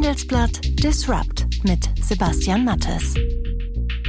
[0.00, 3.14] Handelsblatt Disrupt mit Sebastian Mattes.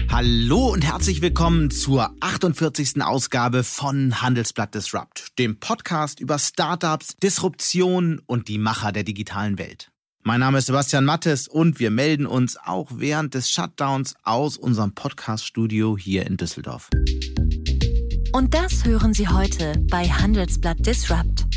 [0.09, 3.01] Hallo und herzlich willkommen zur 48.
[3.01, 9.91] Ausgabe von Handelsblatt Disrupt, dem Podcast über Startups, Disruption und die Macher der digitalen Welt.
[10.23, 14.95] Mein Name ist Sebastian Mattes und wir melden uns auch während des Shutdowns aus unserem
[14.95, 16.89] Podcast-Studio hier in Düsseldorf.
[18.31, 21.47] Und das hören Sie heute bei Handelsblatt Disrupt.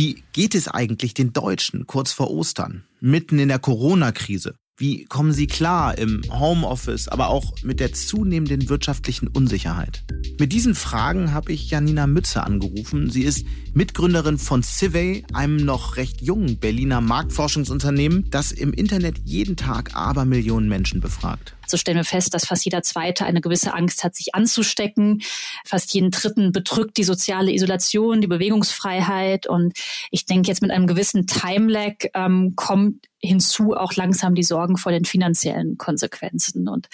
[0.00, 4.54] Wie geht es eigentlich den Deutschen kurz vor Ostern, mitten in der Corona-Krise?
[4.80, 10.04] Wie kommen sie klar im Homeoffice, aber auch mit der zunehmenden wirtschaftlichen Unsicherheit?
[10.38, 13.10] Mit diesen Fragen habe ich Janina Mütze angerufen.
[13.10, 19.56] Sie ist Mitgründerin von Civey, einem noch recht jungen Berliner Marktforschungsunternehmen, das im Internet jeden
[19.56, 21.56] Tag Abermillionen Menschen befragt.
[21.66, 25.22] So stellen wir fest, dass fast jeder Zweite eine gewisse Angst hat, sich anzustecken.
[25.64, 29.48] Fast jeden Dritten bedrückt die soziale Isolation, die Bewegungsfreiheit.
[29.48, 29.76] Und
[30.12, 34.92] ich denke, jetzt mit einem gewissen Timelag ähm, kommt hinzu auch langsam die Sorgen vor
[34.92, 36.68] den finanziellen Konsequenzen.
[36.68, 36.88] Und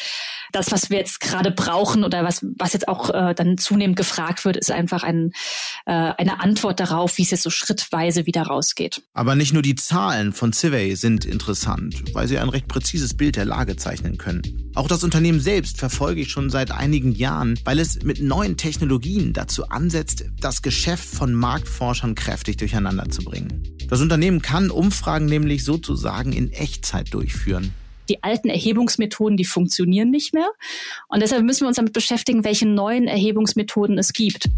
[0.52, 4.44] das, was wir jetzt gerade brauchen oder was, was jetzt auch äh, dann zunehmend gefragt
[4.44, 5.32] wird, ist einfach ein,
[5.84, 9.02] äh, eine Antwort darauf, wie es jetzt so schrittweise wieder rausgeht.
[9.12, 13.36] Aber nicht nur die Zahlen von Civey sind interessant, weil sie ein recht präzises Bild
[13.36, 14.72] der Lage zeichnen können.
[14.74, 19.32] Auch das Unternehmen selbst verfolge ich schon seit einigen Jahren, weil es mit neuen Technologien
[19.32, 23.62] dazu ansetzt, das Geschäft von Marktforschern kräftig durcheinander zu bringen.
[23.88, 27.72] Das Unternehmen kann Umfragen nämlich sozusagen in Echtzeit durchführen
[28.08, 30.50] die alten Erhebungsmethoden, die funktionieren nicht mehr.
[31.08, 34.50] Und deshalb müssen wir uns damit beschäftigen, welche neuen Erhebungsmethoden es gibt.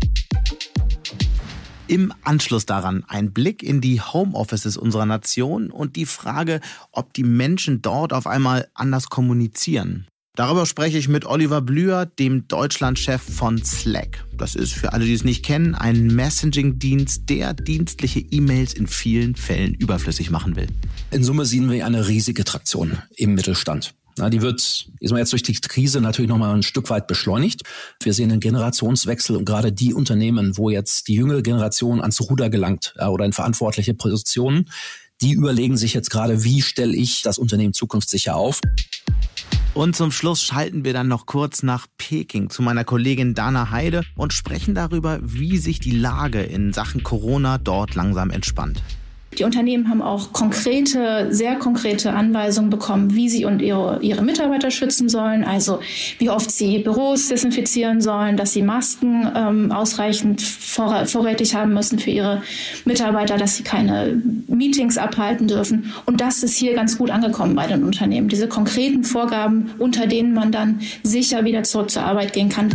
[1.88, 7.22] Im Anschluss daran ein Blick in die Homeoffices unserer Nation und die Frage, ob die
[7.22, 10.08] Menschen dort auf einmal anders kommunizieren.
[10.36, 14.26] Darüber spreche ich mit Oliver Blüher, dem Deutschlandchef von Slack.
[14.36, 19.34] Das ist für alle, die es nicht kennen, ein Messaging-Dienst, der dienstliche E-Mails in vielen
[19.34, 20.66] Fällen überflüssig machen will.
[21.10, 23.94] In Summe sehen wir eine riesige Traktion im Mittelstand.
[24.18, 27.62] Die wird, jetzt durch die Krise natürlich nochmal ein Stück weit beschleunigt.
[28.02, 32.50] Wir sehen einen Generationswechsel und gerade die Unternehmen, wo jetzt die jüngere Generation ans Ruder
[32.50, 34.69] gelangt ja, oder in verantwortliche Positionen,
[35.22, 38.60] die überlegen sich jetzt gerade, wie stelle ich das Unternehmen zukunftssicher auf.
[39.76, 44.04] Und zum Schluss schalten wir dann noch kurz nach Peking zu meiner Kollegin Dana Heide
[44.16, 48.82] und sprechen darüber, wie sich die Lage in Sachen Corona dort langsam entspannt.
[49.38, 54.70] Die Unternehmen haben auch konkrete, sehr konkrete Anweisungen bekommen, wie sie und ihre, ihre Mitarbeiter
[54.70, 55.44] schützen sollen.
[55.44, 55.80] Also
[56.19, 61.98] wie oft sie Büros desinfizieren sollen, dass sie Masken ähm, ausreichend vor, vorrätig haben müssen
[61.98, 62.42] für ihre
[62.84, 65.92] Mitarbeiter, dass sie keine Meetings abhalten dürfen.
[66.06, 68.28] Und das ist hier ganz gut angekommen bei den Unternehmen.
[68.28, 72.72] Diese konkreten Vorgaben, unter denen man dann sicher wieder zurück zur Arbeit gehen kann.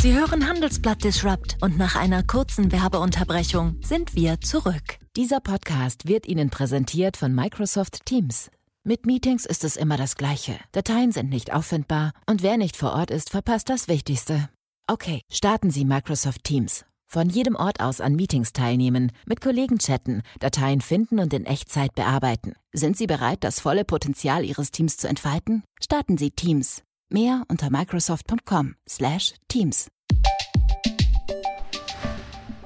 [0.00, 5.01] Sie hören Handelsblatt Disrupt und nach einer kurzen Werbeunterbrechung sind wir zurück.
[5.14, 8.50] Dieser Podcast wird Ihnen präsentiert von Microsoft Teams.
[8.82, 10.58] Mit Meetings ist es immer das Gleiche.
[10.72, 14.48] Dateien sind nicht auffindbar und wer nicht vor Ort ist, verpasst das Wichtigste.
[14.86, 16.86] Okay, starten Sie Microsoft Teams.
[17.08, 21.94] Von jedem Ort aus an Meetings teilnehmen, mit Kollegen chatten, Dateien finden und in Echtzeit
[21.94, 22.54] bearbeiten.
[22.72, 25.62] Sind Sie bereit, das volle Potenzial Ihres Teams zu entfalten?
[25.78, 26.84] Starten Sie Teams.
[27.10, 29.88] Mehr unter microsoft.com/teams.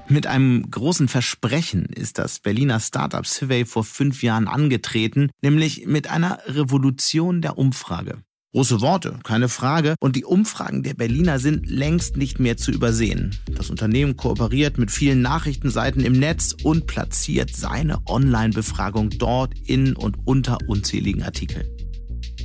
[0.09, 6.09] Mit einem großen Versprechen ist das Berliner Startup Survey vor fünf Jahren angetreten, nämlich mit
[6.09, 8.23] einer Revolution der Umfrage.
[8.53, 9.95] Große Worte, keine Frage.
[9.99, 13.37] Und die Umfragen der Berliner sind längst nicht mehr zu übersehen.
[13.53, 20.17] Das Unternehmen kooperiert mit vielen Nachrichtenseiten im Netz und platziert seine Online-Befragung dort in und
[20.25, 21.67] unter unzähligen Artikeln.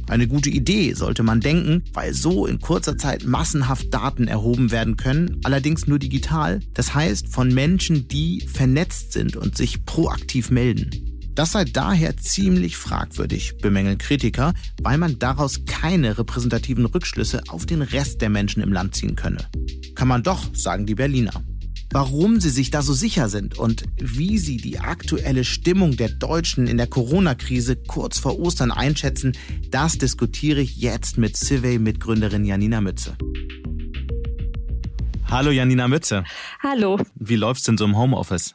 [0.09, 4.97] Eine gute Idee, sollte man denken, weil so in kurzer Zeit massenhaft Daten erhoben werden
[4.97, 10.91] können, allerdings nur digital, das heißt von Menschen, die vernetzt sind und sich proaktiv melden.
[11.35, 14.53] Das sei daher ziemlich fragwürdig, bemängeln Kritiker,
[14.83, 19.49] weil man daraus keine repräsentativen Rückschlüsse auf den Rest der Menschen im Land ziehen könne.
[19.95, 21.43] Kann man doch, sagen die Berliner.
[21.95, 26.67] Warum sie sich da so sicher sind und wie sie die aktuelle Stimmung der Deutschen
[26.67, 29.37] in der Corona-Krise kurz vor Ostern einschätzen,
[29.71, 33.15] das diskutiere ich jetzt mit Civey-Mitgründerin Janina Mütze.
[35.31, 36.25] Hallo Janina Mütze.
[36.63, 36.99] Hallo.
[37.15, 38.55] Wie läuft's denn so im Homeoffice?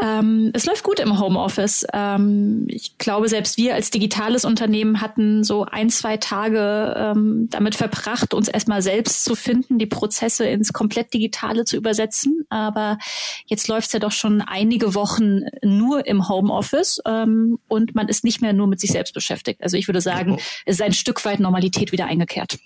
[0.00, 1.86] Ähm, es läuft gut im Homeoffice.
[1.92, 7.74] Ähm, ich glaube, selbst wir als digitales Unternehmen hatten so ein, zwei Tage ähm, damit
[7.74, 12.46] verbracht, uns erstmal selbst zu finden, die Prozesse ins komplett Digitale zu übersetzen.
[12.48, 12.98] Aber
[13.46, 18.24] jetzt läuft es ja doch schon einige Wochen nur im Homeoffice ähm, und man ist
[18.24, 19.62] nicht mehr nur mit sich selbst beschäftigt.
[19.62, 20.40] Also ich würde sagen, oh.
[20.64, 22.58] es ist ein Stück weit Normalität wieder eingekehrt.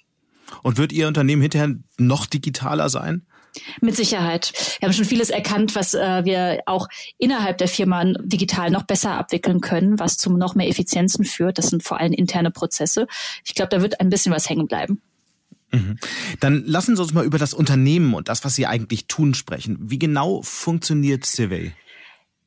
[0.62, 3.26] Und wird Ihr Unternehmen hinterher noch digitaler sein?
[3.80, 4.52] Mit Sicherheit.
[4.78, 6.88] Wir haben schon vieles erkannt, was äh, wir auch
[7.18, 11.58] innerhalb der Firma digital noch besser abwickeln können, was zu noch mehr Effizienzen führt.
[11.58, 13.06] Das sind vor allem interne Prozesse.
[13.44, 15.00] Ich glaube, da wird ein bisschen was hängen bleiben.
[15.72, 15.98] Mhm.
[16.40, 19.78] Dann lassen Sie uns mal über das Unternehmen und das, was Sie eigentlich tun, sprechen.
[19.80, 21.72] Wie genau funktioniert Civey?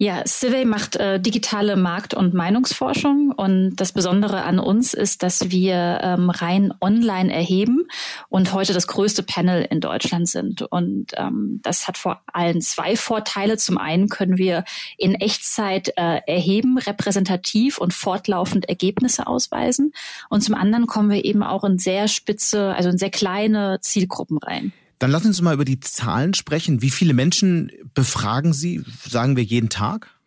[0.01, 5.51] Ja, Civey macht äh, digitale Markt- und Meinungsforschung und das Besondere an uns ist, dass
[5.51, 7.85] wir ähm, rein online erheben
[8.29, 10.61] und heute das größte Panel in Deutschland sind.
[10.61, 13.57] Und ähm, das hat vor allem zwei Vorteile.
[13.57, 14.63] Zum einen können wir
[14.97, 19.91] in Echtzeit äh, erheben, repräsentativ und fortlaufend Ergebnisse ausweisen.
[20.29, 24.37] Und zum anderen kommen wir eben auch in sehr spitze, also in sehr kleine Zielgruppen
[24.37, 24.71] rein.
[24.99, 26.81] Dann lassen Sie uns mal über die Zahlen sprechen.
[26.81, 30.18] Wie viele Menschen befragen Sie, sagen wir, jeden Tag?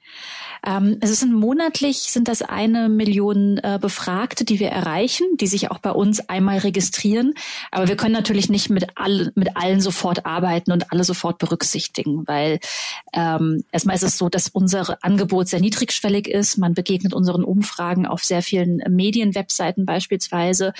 [0.64, 5.70] Ähm, es sind monatlich sind das eine Million äh, Befragte, die wir erreichen, die sich
[5.70, 7.34] auch bei uns einmal registrieren.
[7.70, 12.26] Aber wir können natürlich nicht mit, all, mit allen sofort arbeiten und alle sofort berücksichtigen,
[12.26, 12.60] weil
[13.12, 16.58] ähm, erstmal ist es so, dass unser Angebot sehr niedrigschwellig ist.
[16.58, 20.72] Man begegnet unseren Umfragen auf sehr vielen Medienwebseiten beispielsweise.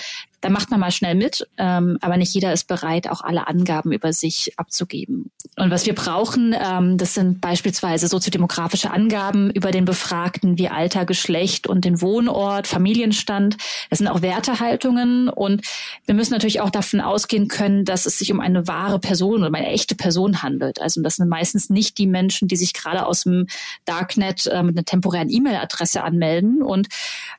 [0.43, 3.93] Da macht man mal schnell mit, ähm, aber nicht jeder ist bereit, auch alle Angaben
[3.93, 5.31] über sich abzugeben.
[5.55, 11.05] Und was wir brauchen, ähm, das sind beispielsweise soziodemografische Angaben über den Befragten wie Alter,
[11.05, 13.57] Geschlecht und den Wohnort, Familienstand.
[13.89, 15.61] Das sind auch Wertehaltungen und
[16.05, 19.47] wir müssen natürlich auch davon ausgehen können, dass es sich um eine wahre Person oder
[19.47, 20.81] um eine echte Person handelt.
[20.81, 23.47] Also das sind meistens nicht die Menschen, die sich gerade aus dem
[23.85, 26.61] Darknet äh, mit einer temporären E-Mail-Adresse anmelden.
[26.61, 26.87] Und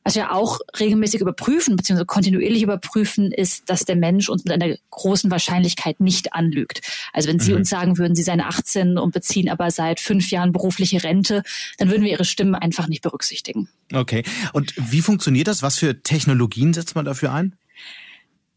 [0.03, 4.77] was wir auch regelmäßig überprüfen, beziehungsweise kontinuierlich überprüfen, ist, dass der Mensch uns mit einer
[4.91, 6.81] großen Wahrscheinlichkeit nicht anlügt.
[7.13, 7.59] Also wenn Sie mhm.
[7.59, 11.43] uns sagen würden, Sie seien 18 und beziehen aber seit fünf Jahren berufliche Rente,
[11.79, 13.69] dann würden wir Ihre Stimmen einfach nicht berücksichtigen.
[13.93, 14.23] Okay.
[14.53, 15.63] Und wie funktioniert das?
[15.63, 17.57] Was für Technologien setzt man dafür ein?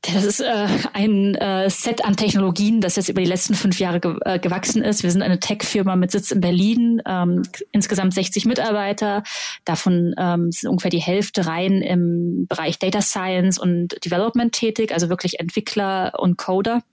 [0.01, 3.99] Das ist äh, ein äh, Set an Technologien, das jetzt über die letzten fünf Jahre
[3.99, 5.03] ge äh, gewachsen ist.
[5.03, 7.41] Wir sind eine Tech-Firma mit Sitz in Berlin, ähm,
[7.71, 9.23] insgesamt 60 Mitarbeiter.
[9.65, 15.09] Davon ähm, sind ungefähr die Hälfte rein im Bereich Data Science und Development tätig, also
[15.09, 16.83] wirklich Entwickler und Coder.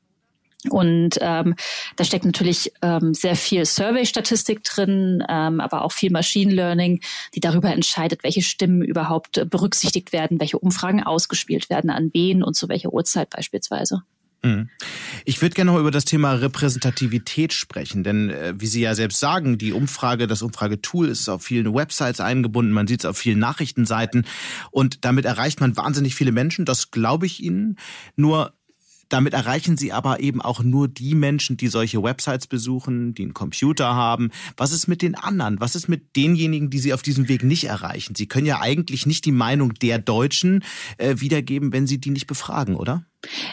[0.70, 1.54] Und ähm,
[1.96, 7.00] da steckt natürlich ähm, sehr viel Survey-Statistik drin, ähm, aber auch viel Machine Learning,
[7.34, 12.42] die darüber entscheidet, welche Stimmen überhaupt äh, berücksichtigt werden, welche Umfragen ausgespielt werden, an wen
[12.42, 14.02] und zu welcher Uhrzeit beispielsweise.
[14.44, 14.68] Mhm.
[15.24, 19.18] Ich würde gerne noch über das Thema Repräsentativität sprechen, denn äh, wie Sie ja selbst
[19.18, 23.38] sagen, die Umfrage, das Umfragetool ist auf vielen Websites eingebunden, man sieht es auf vielen
[23.38, 24.26] Nachrichtenseiten
[24.70, 27.78] und damit erreicht man wahnsinnig viele Menschen, das glaube ich Ihnen.
[28.16, 28.52] Nur
[29.08, 33.34] damit erreichen sie aber eben auch nur die Menschen, die solche Websites besuchen, die einen
[33.34, 34.30] Computer haben.
[34.56, 35.60] Was ist mit den anderen?
[35.60, 38.14] Was ist mit denjenigen, die sie auf diesem Weg nicht erreichen?
[38.14, 40.64] Sie können ja eigentlich nicht die Meinung der Deutschen
[40.98, 43.04] äh, wiedergeben, wenn sie die nicht befragen, oder?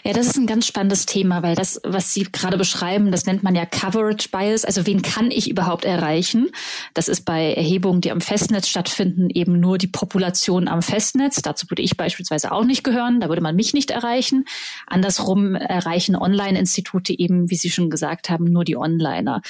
[0.03, 3.43] Ja, das ist ein ganz spannendes Thema, weil das, was Sie gerade beschreiben, das nennt
[3.43, 4.65] man ja Coverage Bias.
[4.65, 6.49] Also wen kann ich überhaupt erreichen?
[6.93, 11.41] Das ist bei Erhebungen, die am Festnetz stattfinden, eben nur die Population am Festnetz.
[11.41, 13.19] Dazu würde ich beispielsweise auch nicht gehören.
[13.19, 14.45] Da würde man mich nicht erreichen.
[14.87, 19.41] Andersrum erreichen Online-Institute eben, wie Sie schon gesagt haben, nur die Onliner.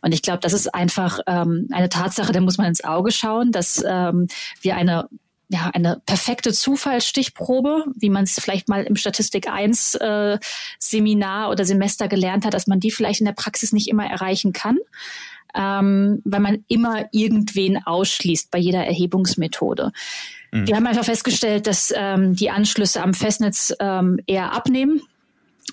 [0.00, 3.52] Und ich glaube, das ist einfach ähm, eine Tatsache, da muss man ins Auge schauen,
[3.52, 4.28] dass ähm,
[4.60, 5.08] wir eine
[5.48, 10.38] ja, eine perfekte Zufallsstichprobe, wie man es vielleicht mal im Statistik 1 äh,
[10.78, 14.52] Seminar oder Semester gelernt hat, dass man die vielleicht in der Praxis nicht immer erreichen
[14.52, 14.78] kann,
[15.54, 19.92] ähm, weil man immer irgendwen ausschließt bei jeder Erhebungsmethode.
[20.52, 20.66] Mhm.
[20.66, 25.02] Wir haben einfach festgestellt, dass ähm, die Anschlüsse am Festnetz ähm, eher abnehmen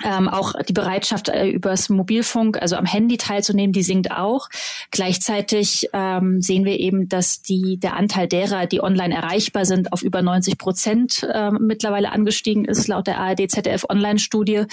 [0.04, 4.50] ähm, auch die Bereitschaft, äh, übers Mobilfunk, also am Handy teilzunehmen, die sinkt auch.
[4.92, 10.02] Gleichzeitig ähm, sehen wir eben, dass die, der Anteil derer, die online erreichbar sind, auf
[10.02, 14.66] über 90 Prozent äh, mittlerweile angestiegen ist, laut der ARD-ZDF-Online-Studie.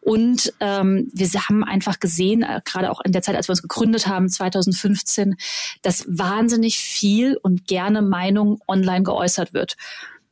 [0.00, 3.62] Und ähm, wir haben einfach gesehen, äh, gerade auch in der Zeit, als wir uns
[3.62, 5.36] gegründet haben, 2015,
[5.82, 9.76] dass wahnsinnig viel und gerne Meinung online geäußert wird.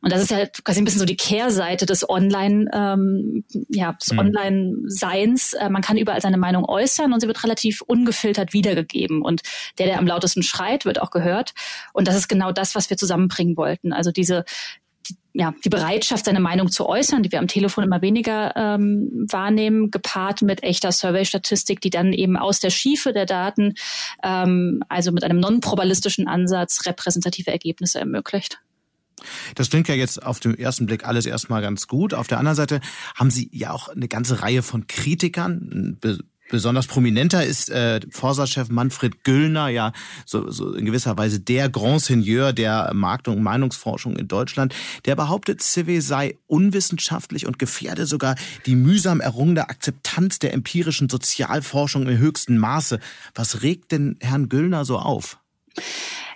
[0.00, 4.12] Und das ist ja quasi ein bisschen so die Kehrseite des Online, ähm, ja, des
[4.12, 4.18] mhm.
[4.20, 5.54] Online-Seins.
[5.54, 9.22] Äh, man kann überall seine Meinung äußern und sie wird relativ ungefiltert wiedergegeben.
[9.22, 9.42] Und
[9.78, 11.52] der, der am lautesten schreit, wird auch gehört.
[11.92, 13.92] Und das ist genau das, was wir zusammenbringen wollten.
[13.92, 14.44] Also diese,
[15.08, 19.26] die, ja, die Bereitschaft, seine Meinung zu äußern, die wir am Telefon immer weniger ähm,
[19.28, 23.74] wahrnehmen, gepaart mit echter Survey-Statistik, die dann eben aus der Schiefe der Daten,
[24.22, 28.60] ähm, also mit einem non-probablistischen Ansatz, repräsentative Ergebnisse ermöglicht.
[29.54, 32.14] Das klingt ja jetzt auf den ersten Blick alles erstmal ganz gut.
[32.14, 32.80] Auf der anderen Seite
[33.14, 35.98] haben Sie ja auch eine ganze Reihe von Kritikern,
[36.50, 39.92] Besonders prominenter ist äh, Forsa-Chef Manfred Güllner, ja
[40.24, 44.74] so, so in gewisser Weise der Grand Seigneur der Markt- und Meinungsforschung in Deutschland.
[45.04, 48.34] Der behauptet, CW sei unwissenschaftlich und gefährde sogar
[48.64, 52.98] die mühsam errungene Akzeptanz der empirischen Sozialforschung im höchsten Maße.
[53.34, 55.38] Was regt denn Herrn Güllner so auf?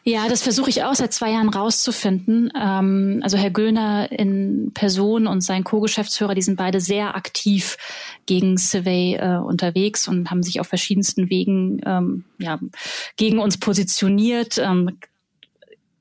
[0.05, 2.51] Ja, das versuche ich auch seit zwei Jahren rauszufinden.
[2.61, 7.77] Ähm, also Herr Göhner in Person und sein Co-Geschäftsführer, die sind beide sehr aktiv
[8.27, 12.59] gegen Survey äh, unterwegs und haben sich auf verschiedensten Wegen ähm, ja,
[13.17, 14.59] gegen uns positioniert.
[14.59, 14.99] Ähm,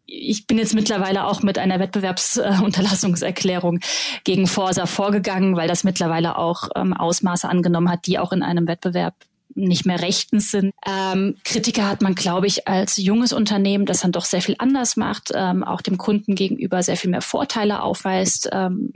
[0.08, 3.82] ich bin jetzt mittlerweile auch mit einer Wettbewerbsunterlassungserklärung
[4.24, 8.68] gegen Forsa vorgegangen, weil das mittlerweile auch ähm, Ausmaße angenommen hat, die auch in einem
[8.68, 9.14] Wettbewerb
[9.56, 10.74] nicht mehr rechtens sind.
[10.86, 14.98] Ähm, Kritiker hat man, glaube ich, als junges Unternehmen, das dann doch sehr viel anders
[14.98, 18.50] macht, ähm, auch dem Kunden gegenüber sehr viel mehr Vorteile aufweist.
[18.52, 18.94] Ähm,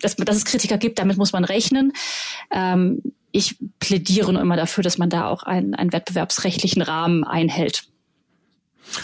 [0.00, 1.92] dass, dass es Kritiker gibt, damit muss man rechnen.
[2.50, 3.02] Ähm,
[3.32, 7.84] ich plädiere nur immer dafür, dass man da auch einen, einen wettbewerbsrechtlichen Rahmen einhält.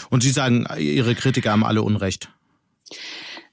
[0.09, 2.29] Und Sie sagen, Ihre Kritiker haben alle Unrecht.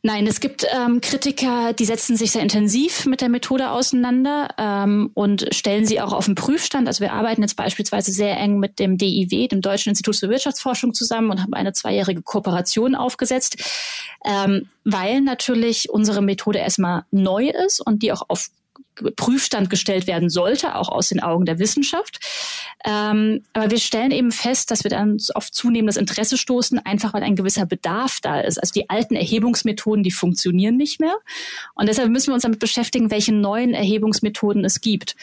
[0.02, 5.11] Nein, es gibt ähm, Kritiker, die setzen sich sehr intensiv mit der Methode auseinander ähm,
[5.14, 6.87] und stellen sie auch auf den Prüfstand.
[6.87, 10.95] Also wir arbeiten jetzt beispielsweise sehr eng mit dem DIW, dem Deutschen Institut für Wirtschaftsforschung,
[10.95, 13.57] zusammen und haben eine zweijährige Kooperation aufgesetzt,
[14.25, 18.50] ähm, weil natürlich unsere Methode erstmal neu ist und die auch auf
[19.17, 22.21] Prüfstand gestellt werden sollte, auch aus den Augen der Wissenschaft.
[22.85, 27.23] Ähm, aber wir stellen eben fest, dass wir dann auf zunehmendes Interesse stoßen, einfach weil
[27.23, 28.59] ein gewisser Bedarf da ist.
[28.59, 31.17] Also die alten Erhebungsmethoden, die funktionieren nicht mehr.
[31.75, 35.17] Und deshalb müssen wir uns damit beschäftigen, welche neuen Erhebungsmethoden es gibt.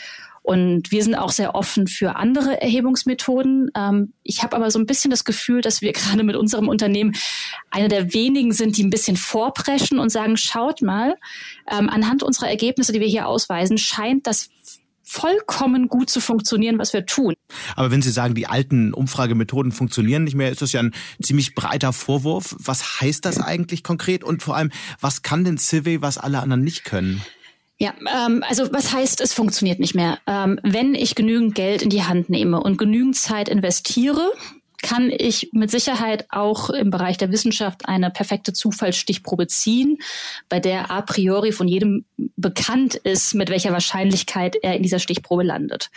[0.46, 3.72] Und wir sind auch sehr offen für andere Erhebungsmethoden.
[3.76, 7.16] Ähm, ich habe aber so ein bisschen das Gefühl, dass wir gerade mit unserem Unternehmen
[7.72, 11.16] eine der wenigen sind, die ein bisschen vorpreschen und sagen, schaut mal,
[11.68, 14.50] ähm, anhand unserer Ergebnisse, die wir hier ausweisen, scheint das
[15.02, 17.34] vollkommen gut zu funktionieren, was wir tun.
[17.76, 21.56] Aber wenn Sie sagen, die alten Umfragemethoden funktionieren nicht mehr, ist das ja ein ziemlich
[21.56, 22.56] breiter Vorwurf.
[22.60, 24.24] Was heißt das eigentlich konkret?
[24.24, 27.24] Und vor allem, was kann denn Civi, was alle anderen nicht können?
[27.78, 27.94] Ja,
[28.26, 30.20] ähm, also was heißt, es funktioniert nicht mehr?
[30.28, 34.32] Ähm, wenn ich genügend Geld in die Hand nehme und genügend Zeit investiere,
[34.82, 39.98] kann ich mit Sicherheit auch im Bereich der Wissenschaft eine perfekte Zufallsstichprobe ziehen,
[40.48, 42.06] bei der a priori von jedem
[42.38, 45.90] bekannt ist, mit welcher Wahrscheinlichkeit er in dieser Stichprobe landet.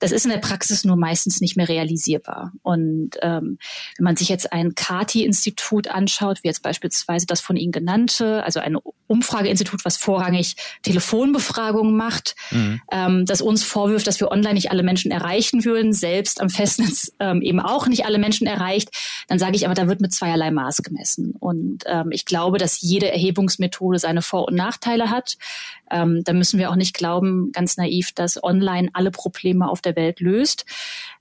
[0.00, 2.52] Das ist in der Praxis nur meistens nicht mehr realisierbar.
[2.62, 3.58] Und ähm,
[3.96, 8.60] wenn man sich jetzt ein CATI-Institut anschaut, wie jetzt beispielsweise das von Ihnen genannte, also
[8.60, 8.76] ein
[9.10, 12.80] Umfrageinstitut, was vorrangig Telefonbefragungen macht, mhm.
[12.92, 17.12] ähm, das uns vorwirft, dass wir online nicht alle Menschen erreichen würden, selbst am Festnetz
[17.20, 18.90] ähm, eben auch nicht alle Menschen erreicht,
[19.26, 21.34] dann sage ich aber, da wird mit zweierlei Maß gemessen.
[21.40, 25.36] Und ähm, ich glaube, dass jede Erhebungsmethode seine Vor- und Nachteile hat.
[25.90, 29.96] Ähm, da müssen wir auch nicht glauben, ganz naiv, dass online alle Probleme auf der
[29.96, 30.66] Welt löst.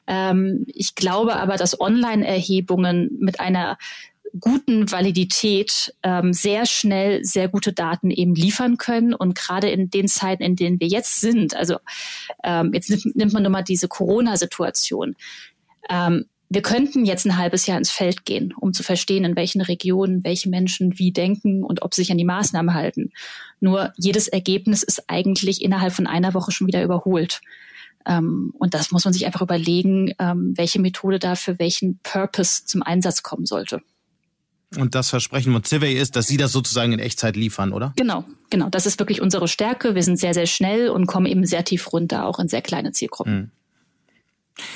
[0.06, 3.78] Ähm, ich glaube aber, dass Online-Erhebungen mit einer
[4.40, 9.14] guten Validität ähm, sehr schnell sehr gute Daten eben liefern können.
[9.14, 11.78] Und gerade in den Zeiten, in denen wir jetzt sind, also
[12.44, 15.16] ähm, jetzt nimmt, nimmt man nur mal diese Corona-Situation.
[15.90, 19.62] Ähm, wir könnten jetzt ein halbes Jahr ins Feld gehen, um zu verstehen, in welchen
[19.62, 23.12] Regionen welche Menschen wie denken und ob sie sich an die Maßnahmen halten.
[23.60, 27.42] Nur jedes Ergebnis ist eigentlich innerhalb von einer Woche schon wieder überholt.
[28.08, 32.66] Ähm, und das muss man sich einfach überlegen, ähm, welche Methode da für welchen Purpose
[32.66, 33.82] zum Einsatz kommen sollte.
[34.78, 37.94] Und das Versprechen von Civey ist, dass Sie das sozusagen in Echtzeit liefern, oder?
[37.96, 38.70] Genau, genau.
[38.70, 39.96] Das ist wirklich unsere Stärke.
[39.96, 42.92] Wir sind sehr, sehr schnell und kommen eben sehr tief runter, auch in sehr kleine
[42.92, 43.34] Zielgruppen.
[43.34, 43.52] Hm.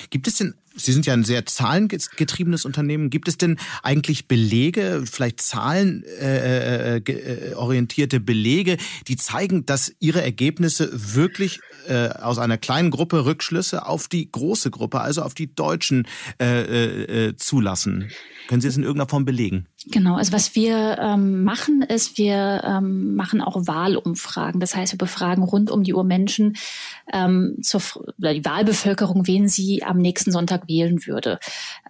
[0.09, 3.11] Gibt es denn Sie sind ja ein sehr zahlengetriebenes Unternehmen.
[3.11, 10.23] Gibt es denn eigentlich Belege, vielleicht zahlenorientierte äh, äh, äh Belege, die zeigen, dass Ihre
[10.23, 15.53] Ergebnisse wirklich äh, aus einer kleinen Gruppe Rückschlüsse auf die große Gruppe, also auf die
[15.53, 16.07] Deutschen,
[16.41, 18.09] äh, äh, zulassen?
[18.47, 19.67] Können Sie das in irgendeiner Form belegen?
[19.91, 24.59] Genau, also was wir ähm, machen, ist, wir ähm, machen auch Wahlumfragen.
[24.59, 26.55] Das heißt, wir befragen rund um die Uhr Menschen
[27.11, 27.81] ähm, zur
[28.17, 31.39] oder die Wahlbevölkerung, wen sie am nächsten Sonntag wählen würde.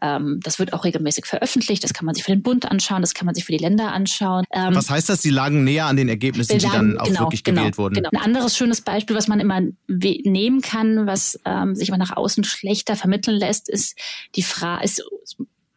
[0.02, 1.84] Ähm, das wird auch regelmäßig veröffentlicht.
[1.84, 3.92] Das kann man sich für den Bund anschauen, das kann man sich für die Länder
[3.92, 4.46] anschauen.
[4.52, 5.22] Ähm, was heißt das?
[5.22, 7.96] Sie lagen näher an den Ergebnissen, die dann auch genau, wirklich genau, gewählt wurden?
[7.96, 8.10] Genau.
[8.12, 12.44] Ein anderes schönes Beispiel, was man immer nehmen kann, was ähm, sich aber nach außen
[12.44, 13.98] schlechter vermitteln lässt, ist
[14.36, 15.04] die Frage, ist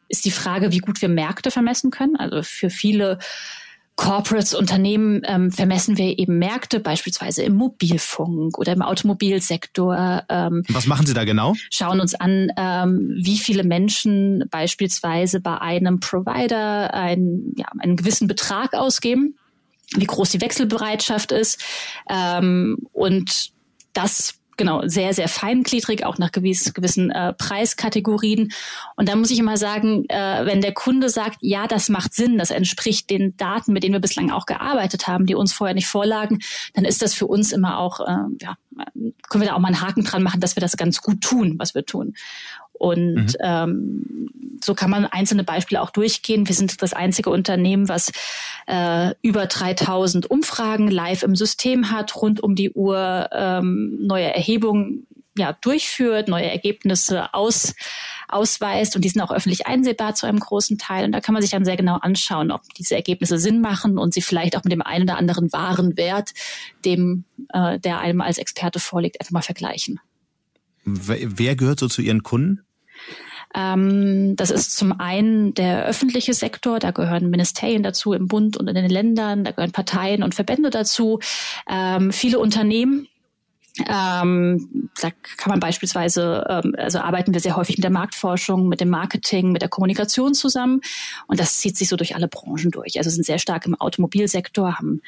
[0.09, 2.17] ist die Frage, wie gut wir Märkte vermessen können.
[2.17, 3.19] Also für viele
[3.97, 10.23] Corporates, Unternehmen ähm, vermessen wir eben Märkte, beispielsweise im Mobilfunk oder im Automobilsektor.
[10.29, 11.55] Ähm, Was machen Sie da genau?
[11.71, 18.29] Schauen uns an, ähm, wie viele Menschen beispielsweise bei einem Provider ein, ja, einen gewissen
[18.29, 19.39] Betrag ausgeben,
[19.97, 21.65] wie groß die Wechselbereitschaft ist.
[22.11, 23.51] Ähm, und
[23.95, 28.53] das genau sehr, sehr feingliedrig, auch nach gewiss, gewissen äh, Preiskategorien.
[28.97, 32.39] Und da muss ich immer sagen, äh, wenn der Kunde sagt, ja, das macht Sinn,
[32.39, 35.89] das entspricht den Daten, mit denen wir bislang auch gearbeitet haben, die uns vorher nicht
[35.89, 36.39] vorlagen,
[36.75, 38.57] dann ist das für uns immer auch, äh, ja,
[39.29, 41.55] können wir da auch mal einen Haken dran machen, dass wir das ganz gut tun,
[41.59, 42.15] was wir tun.
[42.79, 43.35] Und mhm.
[43.41, 44.31] ähm,
[44.63, 46.49] so kann man einzelne Beispiele auch durchgehen.
[46.49, 48.11] Wir sind das einzige Unternehmen, was
[48.67, 55.07] äh, über 3000 Umfragen live im System hat, rund um die Uhr ähm, neue Erhebungen
[55.39, 57.75] ja, durchführt, neue Ergebnisse aus,
[58.29, 61.05] ausweist und die sind auch öffentlich einsehbar zu einem großen Teil.
[61.05, 64.15] Und da kann man sich dann sehr genau anschauen, ob diese Ergebnisse Sinn machen und
[64.15, 66.33] sie vielleicht auch mit dem einen oder anderen wahren Wert,
[66.85, 70.01] dem äh, der einem als Experte vorliegt, einfach mal vergleichen.
[70.85, 72.66] Wer gehört so zu Ihren Kunden?
[73.55, 78.69] Ähm, das ist zum einen der öffentliche Sektor, da gehören Ministerien dazu im Bund und
[78.69, 81.21] in den Ländern, da gehören Parteien und Verbände dazu,
[81.71, 83.09] ähm, viele Unternehmen,
[83.81, 88.81] ähm, da kann man beispielsweise, ähm, also arbeiten wir sehr häufig mit der Marktforschung, mit
[88.81, 90.81] dem Marketing, mit der Kommunikation zusammen
[91.27, 92.99] und das zieht sich so durch alle Branchen durch.
[92.99, 95.03] Also sind sehr stark im Automobilsektor, haben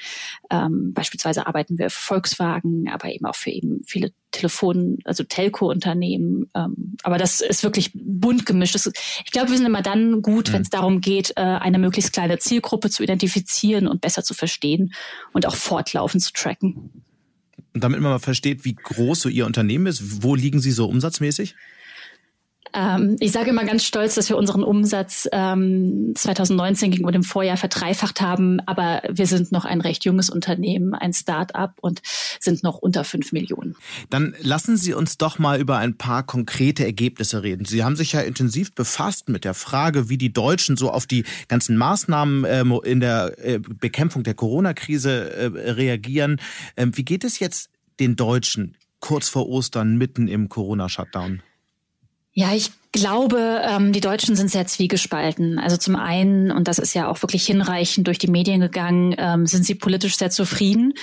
[0.50, 6.50] ähm, beispielsweise arbeiten wir für Volkswagen, aber eben auch für eben viele Telefon, also Telco-Unternehmen.
[6.54, 8.74] Ähm, aber das ist wirklich bunt gemischt.
[8.74, 8.90] Das,
[9.24, 10.52] ich glaube, wir sind immer dann gut, mhm.
[10.54, 14.92] wenn es darum geht, äh, eine möglichst kleine Zielgruppe zu identifizieren und besser zu verstehen
[15.32, 17.04] und auch fortlaufend zu tracken.
[17.74, 21.54] Damit man mal versteht, wie groß so Ihr Unternehmen ist, wo liegen Sie so umsatzmäßig?
[22.74, 27.56] Ähm, ich sage immer ganz stolz, dass wir unseren Umsatz ähm, 2019 gegenüber dem Vorjahr
[27.56, 32.00] verdreifacht haben, aber wir sind noch ein recht junges Unternehmen, ein Start-up und
[32.40, 33.76] sind noch unter fünf Millionen.
[34.10, 37.64] Dann lassen Sie uns doch mal über ein paar konkrete Ergebnisse reden.
[37.64, 41.24] Sie haben sich ja intensiv befasst mit der Frage, wie die Deutschen so auf die
[41.48, 46.40] ganzen Maßnahmen ähm, in der äh, Bekämpfung der Corona-Krise äh, reagieren.
[46.76, 47.70] Ähm, wie geht es jetzt
[48.00, 51.42] den Deutschen kurz vor Ostern mitten im Corona-Shutdown?
[52.38, 55.58] Ja, ich glaube, ähm, die Deutschen sind sehr zwiegespalten.
[55.58, 59.44] Also zum einen, und das ist ja auch wirklich hinreichend durch die Medien gegangen, ähm,
[59.44, 60.94] sind sie politisch sehr zufrieden.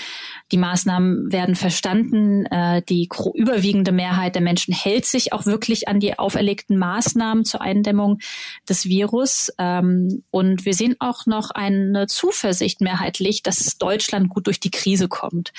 [0.53, 2.45] Die Maßnahmen werden verstanden.
[2.45, 7.61] Äh, die überwiegende Mehrheit der Menschen hält sich auch wirklich an die auferlegten Maßnahmen zur
[7.61, 8.19] Eindämmung
[8.69, 9.51] des Virus.
[9.57, 15.09] Ähm, und wir sehen auch noch eine Zuversicht mehrheitlich, dass Deutschland gut durch die Krise
[15.09, 15.51] kommt.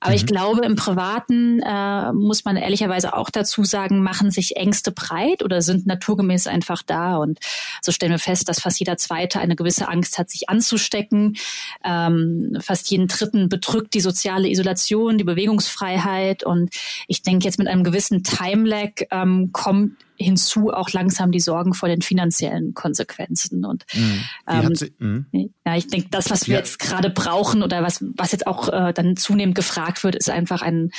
[0.00, 0.16] Aber mhm.
[0.16, 5.42] ich glaube, im Privaten äh, muss man ehrlicherweise auch dazu sagen, machen sich Ängste breit
[5.42, 7.16] oder sind naturgemäß einfach da.
[7.16, 7.38] Und
[7.82, 11.36] so stellen wir fest, dass fast jeder Zweite eine gewisse Angst hat, sich anzustecken.
[11.84, 16.44] Ähm, fast jeden Dritten bedrückt die soziale Isolation, die Bewegungsfreiheit.
[16.44, 16.74] Und
[17.08, 21.88] ich denke jetzt mit einem gewissen Timelag ähm, kommt hinzu auch langsam die Sorgen vor
[21.88, 23.64] den finanziellen Konsequenzen.
[23.64, 24.24] Und mhm.
[24.48, 25.26] ähm, sie, mhm.
[25.64, 26.60] ja, ich denke, das, was wir ja.
[26.60, 30.62] jetzt gerade brauchen oder was, was jetzt auch äh, dann zunehmend gefragt wird, ist einfach
[30.62, 30.90] ein,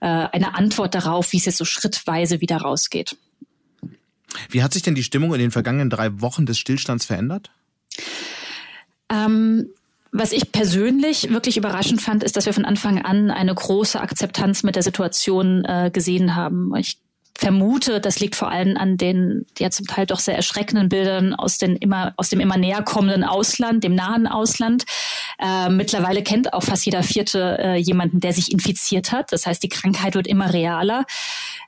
[0.00, 3.16] äh, eine Antwort darauf, wie es jetzt so schrittweise wieder rausgeht.
[4.48, 7.50] Wie hat sich denn die Stimmung in den vergangenen drei Wochen des Stillstands verändert?
[9.10, 9.68] Ähm,
[10.10, 14.62] was ich persönlich wirklich überraschend fand, ist, dass wir von Anfang an eine große Akzeptanz
[14.62, 16.74] mit der Situation äh, gesehen haben.
[16.76, 16.98] Ich
[17.34, 21.58] vermute, das liegt vor allem an den ja zum Teil doch sehr erschreckenden Bildern aus,
[21.58, 24.84] den immer, aus dem immer näher kommenden Ausland, dem nahen Ausland.
[25.38, 29.32] Äh, mittlerweile kennt auch fast jeder Vierte äh, jemanden, der sich infiziert hat.
[29.32, 31.04] Das heißt, die Krankheit wird immer realer.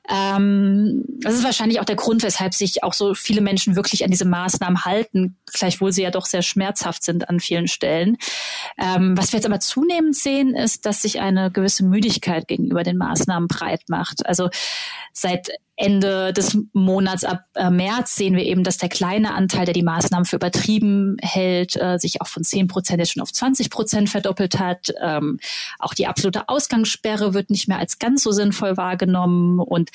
[0.07, 4.11] Ähm, das ist wahrscheinlich auch der Grund, weshalb sich auch so viele Menschen wirklich an
[4.11, 8.17] diese Maßnahmen halten, gleichwohl sie ja doch sehr schmerzhaft sind an vielen Stellen.
[8.77, 12.97] Ähm, was wir jetzt aber zunehmend sehen, ist, dass sich eine gewisse Müdigkeit gegenüber den
[12.97, 14.25] Maßnahmen breit macht.
[14.25, 14.49] Also
[15.11, 19.73] seit Ende des Monats ab äh, März sehen wir eben, dass der kleine Anteil, der
[19.73, 23.69] die Maßnahmen für übertrieben hält, äh, sich auch von 10 Prozent jetzt schon auf 20
[23.69, 24.93] Prozent verdoppelt hat.
[25.01, 25.37] Ähm,
[25.77, 29.91] auch die absolute Ausgangssperre wird nicht mehr als ganz so sinnvoll wahrgenommen und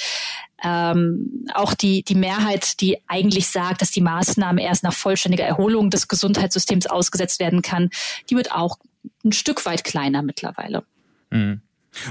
[0.62, 5.88] ähm, auch die, die Mehrheit, die eigentlich sagt, dass die Maßnahme erst nach vollständiger Erholung
[5.88, 7.88] des Gesundheitssystems ausgesetzt werden kann,
[8.28, 8.78] die wird auch
[9.24, 10.82] ein Stück weit kleiner mittlerweile.
[11.30, 11.62] Mhm.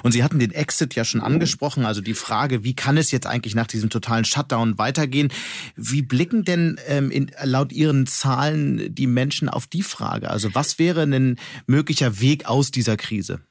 [0.04, 3.28] Und Sie hatten den Exit ja schon angesprochen, also die Frage, wie kann es jetzt
[3.28, 5.32] eigentlich nach diesem totalen Shutdown weitergehen?
[5.76, 10.30] Wie blicken denn ähm, in, laut Ihren Zahlen die Menschen auf die Frage?
[10.30, 11.38] Also was wäre ein
[11.68, 13.42] möglicher Weg aus dieser Krise?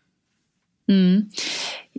[0.88, 1.30] Mhm.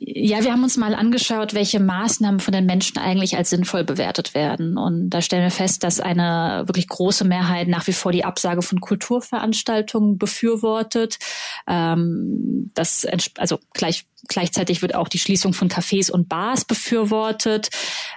[0.02, 4.34] Ja, wir haben uns mal angeschaut, welche Maßnahmen von den Menschen eigentlich als sinnvoll bewertet
[4.34, 4.78] werden.
[4.78, 8.62] Und da stellen wir fest, dass eine wirklich große Mehrheit nach wie vor die Absage
[8.62, 11.19] von Kulturveranstaltungen befürwortet.
[11.67, 13.06] Ähm, das,
[13.38, 17.69] also gleich Gleichzeitig wird auch die Schließung von Cafés und Bars befürwortet.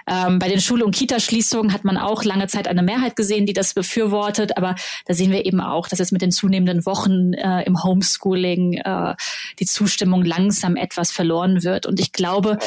[0.05, 3.53] Ähm, bei den Schul- und Kitaschließungen hat man auch lange Zeit eine Mehrheit gesehen, die
[3.53, 4.57] das befürwortet.
[4.57, 8.73] Aber da sehen wir eben auch, dass jetzt mit den zunehmenden Wochen äh, im Homeschooling
[8.73, 9.15] äh,
[9.59, 11.85] die Zustimmung langsam langsam etwas verloren wird.
[11.85, 12.57] Und ich glaube,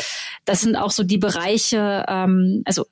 [0.44, 2.86] das sind auch so die Bereiche, ähm, also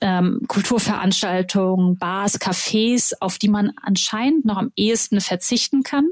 [0.00, 6.08] ähm, Kulturveranstaltungen, Bars, Cafés, auf die man anscheinend noch am ehesten verzichten kann.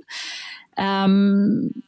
[0.77, 1.83] Ähm,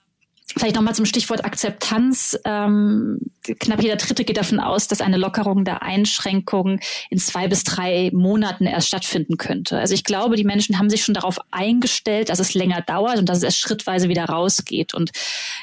[0.59, 2.39] Vielleicht nochmal zum Stichwort Akzeptanz.
[2.47, 7.63] Ähm, knapp jeder Dritte geht davon aus, dass eine Lockerung der Einschränkungen in zwei bis
[7.63, 9.79] drei Monaten erst stattfinden könnte.
[9.79, 13.29] Also ich glaube, die Menschen haben sich schon darauf eingestellt, dass es länger dauert und
[13.29, 14.95] dass es erst schrittweise wieder rausgeht.
[14.95, 15.11] Und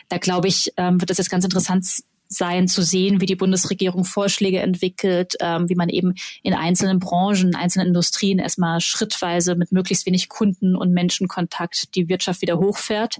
[0.09, 1.85] da glaube ich, ähm, wird es jetzt ganz interessant
[2.33, 7.55] sein, zu sehen, wie die Bundesregierung Vorschläge entwickelt, ähm, wie man eben in einzelnen Branchen,
[7.55, 13.19] einzelnen Industrien erstmal schrittweise mit möglichst wenig Kunden und Menschenkontakt die Wirtschaft wieder hochfährt.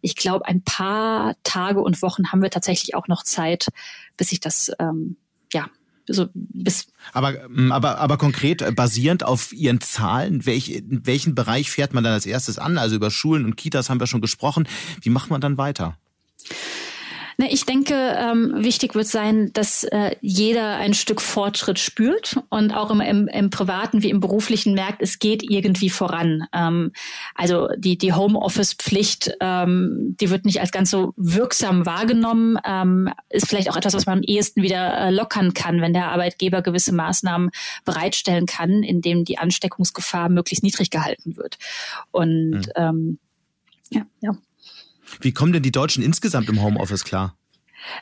[0.00, 3.68] Ich glaube, ein paar Tage und Wochen haben wir tatsächlich auch noch Zeit,
[4.16, 5.16] bis sich das ähm,
[5.52, 5.68] ja
[6.06, 11.34] so bis aber, ähm, aber, aber konkret äh, basierend auf Ihren Zahlen, welch, in welchen
[11.34, 12.78] Bereich fährt man dann als erstes an?
[12.78, 14.66] Also über Schulen und Kitas haben wir schon gesprochen.
[15.02, 15.96] Wie macht man dann weiter?
[17.40, 22.74] Na, ich denke, ähm, wichtig wird sein, dass äh, jeder ein Stück Fortschritt spürt und
[22.74, 26.44] auch im, im, im privaten wie im beruflichen merkt, es geht irgendwie voran.
[26.52, 26.92] Ähm,
[27.34, 33.48] also die, die Homeoffice-Pflicht, ähm, die wird nicht als ganz so wirksam wahrgenommen, ähm, ist
[33.48, 36.94] vielleicht auch etwas, was man am ehesten wieder äh, lockern kann, wenn der Arbeitgeber gewisse
[36.94, 37.52] Maßnahmen
[37.86, 41.56] bereitstellen kann, indem die Ansteckungsgefahr möglichst niedrig gehalten wird.
[42.10, 42.72] Und mhm.
[42.76, 43.18] ähm,
[43.88, 44.32] ja, ja.
[45.20, 47.39] Wie kommen denn die Deutschen insgesamt im Homeoffice klar?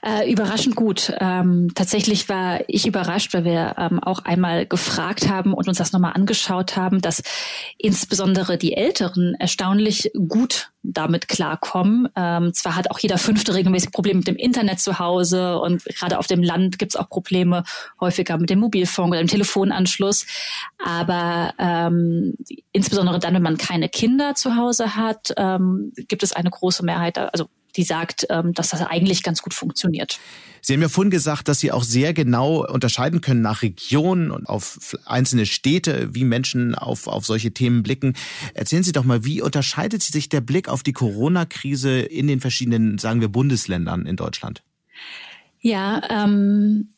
[0.03, 1.13] Äh, überraschend gut.
[1.21, 5.93] Ähm, tatsächlich war ich überrascht, weil wir ähm, auch einmal gefragt haben und uns das
[5.93, 7.23] nochmal angeschaut haben, dass
[7.79, 12.09] insbesondere die Älteren erstaunlich gut damit klarkommen.
[12.17, 16.19] Ähm, zwar hat auch jeder Fünfte regelmäßig Probleme mit dem Internet zu Hause und gerade
[16.19, 17.65] auf dem Land gibt es auch Probleme
[18.01, 20.27] häufiger mit dem Mobilfunk oder dem Telefonanschluss.
[20.85, 22.35] Aber ähm,
[22.73, 27.19] insbesondere dann, wenn man keine Kinder zu Hause hat, ähm, gibt es eine große Mehrheit,
[27.19, 30.19] also die sagt, ähm, dass das eigentlich ganz gut funktioniert.
[30.61, 34.49] Sie haben ja vorhin gesagt, dass Sie auch sehr genau unterscheiden können nach Regionen und
[34.49, 38.15] auf einzelne Städte, wie Menschen auf, auf solche Themen blicken.
[38.55, 42.99] Erzählen Sie doch mal, wie unterscheidet sich der Blick auf die Corona-Krise in den verschiedenen,
[42.99, 44.63] sagen wir, Bundesländern in Deutschland?
[45.61, 46.89] Ja, ähm,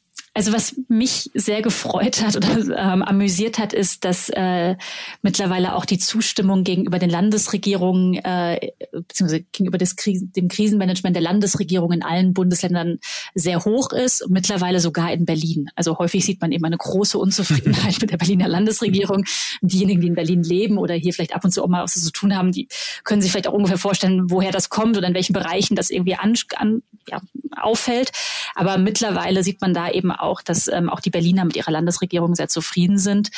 [0.41, 4.75] also was mich sehr gefreut hat oder ähm, amüsiert hat, ist, dass äh,
[5.21, 11.23] mittlerweile auch die Zustimmung gegenüber den Landesregierungen äh, beziehungsweise gegenüber des Krisen, dem Krisenmanagement der
[11.23, 13.01] Landesregierung in allen Bundesländern
[13.35, 15.69] sehr hoch ist und mittlerweile sogar in Berlin.
[15.77, 19.25] Also häufig sieht man eben eine große Unzufriedenheit mit der Berliner Landesregierung.
[19.61, 22.13] Diejenigen, die in Berlin leben oder hier vielleicht ab und zu auch mal was zu
[22.13, 22.67] tun haben, die
[23.05, 26.15] können sich vielleicht auch ungefähr vorstellen, woher das kommt oder in welchen Bereichen das irgendwie
[26.15, 27.21] an, an, ja,
[27.61, 28.13] auffällt.
[28.55, 32.35] Aber mittlerweile sieht man da eben auch, dass ähm, auch die Berliner mit ihrer Landesregierung
[32.35, 33.31] sehr zufrieden sind.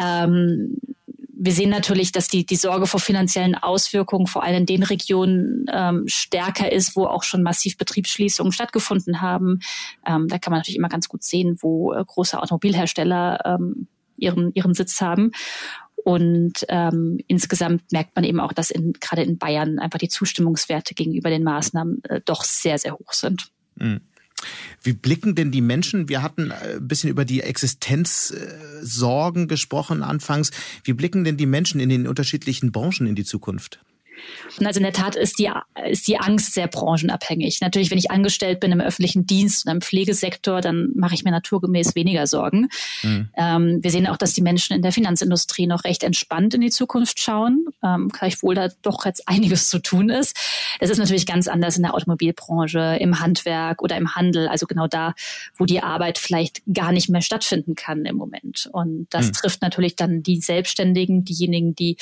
[0.00, 0.78] Ähm,
[1.40, 5.66] wir sehen natürlich, dass die, die Sorge vor finanziellen Auswirkungen vor allem in den Regionen
[5.72, 9.60] ähm, stärker ist, wo auch schon massiv Betriebsschließungen stattgefunden haben.
[10.04, 14.52] Ähm, da kann man natürlich immer ganz gut sehen, wo äh, große Automobilhersteller ähm, ihren,
[14.54, 15.30] ihren Sitz haben.
[16.04, 20.94] Und ähm, insgesamt merkt man eben auch, dass in, gerade in Bayern einfach die Zustimmungswerte
[20.94, 23.52] gegenüber den Maßnahmen äh, doch sehr, sehr hoch sind.
[23.76, 24.00] Mhm.
[24.82, 26.08] Wie blicken denn die Menschen?
[26.08, 30.50] Wir hatten äh, ein bisschen über die Existenzsorgen gesprochen anfangs.
[30.84, 33.80] Wie blicken denn die Menschen in den unterschiedlichen Branchen in die Zukunft?
[34.64, 35.50] Also in der Tat ist die,
[35.88, 37.60] ist die Angst sehr branchenabhängig.
[37.60, 41.30] Natürlich, wenn ich angestellt bin im öffentlichen Dienst und im Pflegesektor, dann mache ich mir
[41.30, 42.68] naturgemäß weniger Sorgen.
[43.02, 43.28] Mhm.
[43.36, 46.70] Ähm, wir sehen auch, dass die Menschen in der Finanzindustrie noch recht entspannt in die
[46.70, 50.36] Zukunft schauen, ähm, gleichwohl da doch jetzt einiges zu tun ist.
[50.80, 54.86] Das ist natürlich ganz anders in der Automobilbranche, im Handwerk oder im Handel, also genau
[54.86, 55.14] da,
[55.56, 58.68] wo die Arbeit vielleicht gar nicht mehr stattfinden kann im Moment.
[58.72, 59.32] Und das mhm.
[59.32, 61.96] trifft natürlich dann die Selbstständigen, diejenigen, die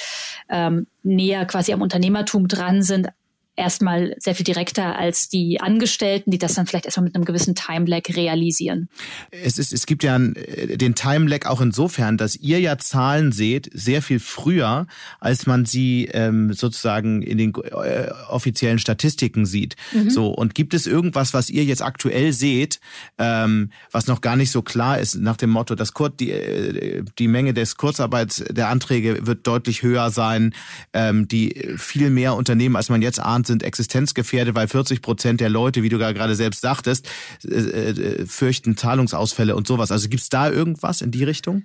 [0.49, 3.09] ähm, näher quasi am Unternehmertum dran sind,
[3.57, 7.55] erstmal sehr viel direkter als die Angestellten, die das dann vielleicht erstmal mit einem gewissen
[7.55, 8.89] Time-Lag realisieren.
[9.31, 14.03] Es, ist, es gibt ja den Time-Lag auch insofern, dass ihr ja Zahlen seht, sehr
[14.03, 14.87] viel früher,
[15.21, 19.77] als man sie ähm, sozusagen in den äh, offiziellen Statistiken sieht.
[19.93, 20.11] Mhm.
[20.11, 22.81] So, und gibt es irgendwas, was ihr jetzt aktuell seht,
[23.19, 27.03] ähm, was noch gar nicht so klar ist, nach dem Motto, dass Kur die, äh,
[27.19, 30.55] die Menge des Kurzarbeits der Anträge wird deutlich höher sein,
[30.93, 35.49] ähm, die viel mehr Unternehmen, als man jetzt ahnt, sind existenzgefährdet, weil 40 Prozent der
[35.49, 37.09] Leute, wie du gerade selbst sagtest,
[37.45, 39.91] äh, äh, fürchten Zahlungsausfälle und sowas.
[39.91, 41.65] Also gibt es da irgendwas in die Richtung?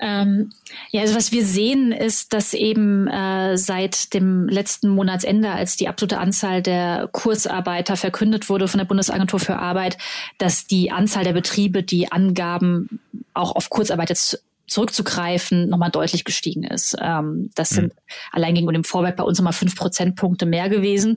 [0.00, 0.50] Ähm,
[0.90, 5.88] ja, also was wir sehen, ist, dass eben äh, seit dem letzten Monatsende, als die
[5.88, 9.98] absolute Anzahl der Kurzarbeiter verkündet wurde von der Bundesagentur für Arbeit,
[10.38, 13.00] dass die Anzahl der Betriebe, die Angaben
[13.34, 16.96] auch auf Kurzarbeit jetzt zurückzugreifen, nochmal deutlich gestiegen ist.
[17.00, 17.98] Ähm, das sind mhm.
[18.32, 21.16] allein gegenüber dem Vorwerk bei uns nochmal fünf Prozentpunkte mehr gewesen.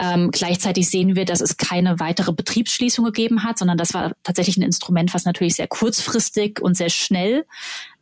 [0.00, 4.56] Ähm, gleichzeitig sehen wir, dass es keine weitere Betriebsschließung gegeben hat, sondern das war tatsächlich
[4.56, 7.44] ein Instrument, was natürlich sehr kurzfristig und sehr schnell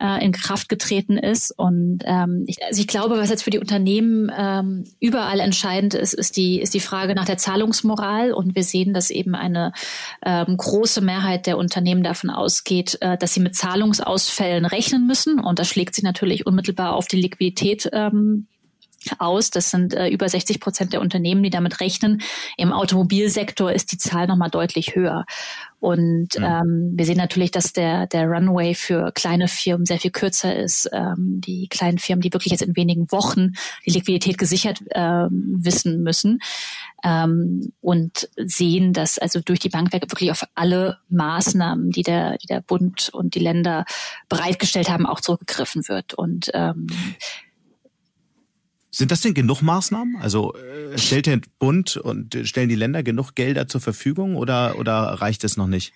[0.00, 1.50] äh, in Kraft getreten ist.
[1.50, 6.14] Und ähm, ich, also ich glaube, was jetzt für die Unternehmen ähm, überall entscheidend ist,
[6.14, 8.32] ist die, ist die Frage nach der Zahlungsmoral.
[8.32, 9.72] Und wir sehen, dass eben eine
[10.24, 15.40] ähm, große Mehrheit der Unternehmen davon ausgeht, äh, dass sie mit Zahlungsausfällen rechnen müssen.
[15.40, 18.46] Und das schlägt sich natürlich unmittelbar auf die Liquidität ähm,
[19.18, 19.50] aus.
[19.50, 22.22] Das sind äh, über 60 Prozent der Unternehmen, die damit rechnen.
[22.56, 25.24] Im Automobilsektor ist die Zahl nochmal deutlich höher.
[25.84, 26.62] Und ja.
[26.62, 30.88] ähm, wir sehen natürlich, dass der, der Runway für kleine Firmen sehr viel kürzer ist.
[30.94, 33.52] Ähm, die kleinen Firmen, die wirklich jetzt in wenigen Wochen
[33.84, 36.40] die Liquidität gesichert ähm, wissen müssen
[37.04, 42.46] ähm, und sehen, dass also durch die Bankwerke wirklich auf alle Maßnahmen, die der, die
[42.46, 43.84] der Bund und die Länder
[44.30, 46.14] bereitgestellt haben, auch zurückgegriffen wird.
[46.14, 46.86] Und ähm,
[48.94, 50.16] sind das denn genug Maßnahmen?
[50.20, 54.94] Also äh, stellt der Bund und stellen die Länder genug Gelder zur Verfügung oder, oder
[54.94, 55.92] reicht es noch nicht?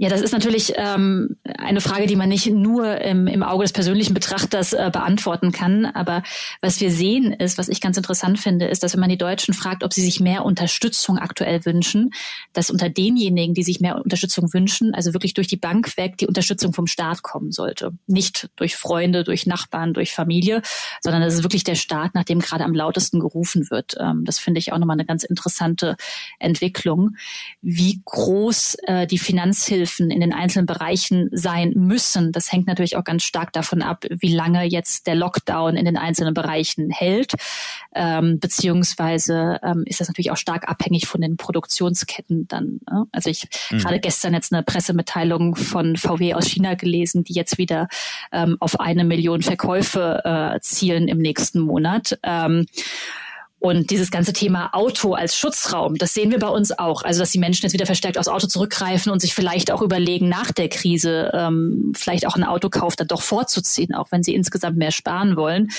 [0.00, 3.72] Ja, das ist natürlich ähm, eine Frage, die man nicht nur im, im Auge des
[3.72, 5.86] persönlichen Betrachters äh, beantworten kann.
[5.86, 6.22] Aber
[6.60, 9.54] was wir sehen ist, was ich ganz interessant finde, ist, dass wenn man die Deutschen
[9.54, 12.10] fragt, ob sie sich mehr Unterstützung aktuell wünschen,
[12.52, 16.26] dass unter denjenigen, die sich mehr Unterstützung wünschen, also wirklich durch die Bank weg die
[16.26, 17.90] Unterstützung vom Staat kommen sollte.
[18.06, 20.62] Nicht durch Freunde, durch Nachbarn, durch Familie,
[21.00, 23.96] sondern das ist wirklich der Staat, nach dem gerade am lautesten gerufen wird.
[23.98, 25.96] Ähm, das finde ich auch nochmal eine ganz interessante
[26.38, 27.16] Entwicklung.
[27.62, 32.32] Wie groß äh, die Finanz Finanzhilfen in den einzelnen Bereichen sein müssen.
[32.32, 35.96] Das hängt natürlich auch ganz stark davon ab, wie lange jetzt der Lockdown in den
[35.96, 37.34] einzelnen Bereichen hält.
[37.94, 42.80] Ähm, beziehungsweise ähm, ist das natürlich auch stark abhängig von den Produktionsketten dann.
[42.90, 43.04] Ne?
[43.12, 43.78] Also ich mhm.
[43.78, 47.86] gerade gestern jetzt eine Pressemitteilung von VW aus China gelesen, die jetzt wieder
[48.32, 52.18] ähm, auf eine Million Verkäufe äh, zielen im nächsten Monat.
[52.24, 52.66] Ähm,
[53.60, 57.02] und dieses ganze Thema Auto als Schutzraum, das sehen wir bei uns auch.
[57.02, 60.28] Also dass die Menschen jetzt wieder verstärkt aufs Auto zurückgreifen und sich vielleicht auch überlegen,
[60.28, 64.76] nach der Krise ähm, vielleicht auch einen Autokauf dann doch vorzuziehen, auch wenn sie insgesamt
[64.76, 65.70] mehr sparen wollen.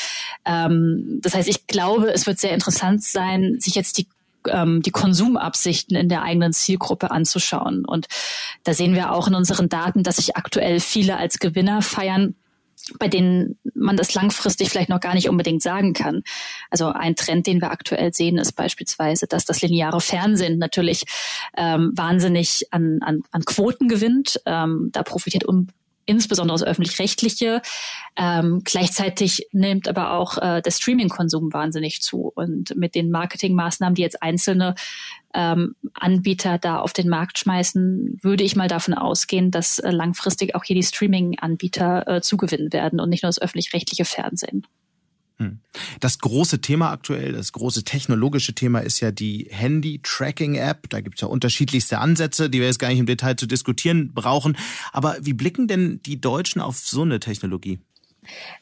[0.45, 4.07] Ähm, das heißt, ich glaube, es wird sehr interessant sein, sich jetzt die
[4.47, 7.85] ähm, die Konsumabsichten in der eigenen Zielgruppe anzuschauen.
[7.85, 8.07] Und
[8.63, 12.35] da sehen wir auch in unseren Daten, dass sich aktuell viele als Gewinner feiern
[12.97, 16.23] bei denen man das langfristig vielleicht noch gar nicht unbedingt sagen kann.
[16.69, 21.05] Also ein Trend, den wir aktuell sehen, ist beispielsweise, dass das lineare Fernsehen natürlich
[21.57, 24.41] ähm, wahnsinnig an, an, an Quoten gewinnt.
[24.45, 25.67] Ähm, da profitiert um,
[26.09, 27.61] insbesondere das öffentlich-rechtliche.
[28.15, 32.31] Ähm, gleichzeitig nimmt aber auch äh, der Streaming-Konsum wahnsinnig zu.
[32.33, 34.73] Und mit den Marketingmaßnahmen, die jetzt einzelne
[35.33, 40.55] ähm, Anbieter da auf den Markt schmeißen, würde ich mal davon ausgehen, dass äh, langfristig
[40.55, 44.65] auch hier die Streaming-Anbieter äh, zugewinnen werden und nicht nur das öffentlich-rechtliche Fernsehen.
[45.37, 45.59] Hm.
[46.01, 50.89] Das große Thema aktuell, das große technologische Thema ist ja die Handy-Tracking-App.
[50.89, 54.13] Da gibt es ja unterschiedlichste Ansätze, die wir jetzt gar nicht im Detail zu diskutieren
[54.13, 54.57] brauchen.
[54.91, 57.79] Aber wie blicken denn die Deutschen auf so eine Technologie?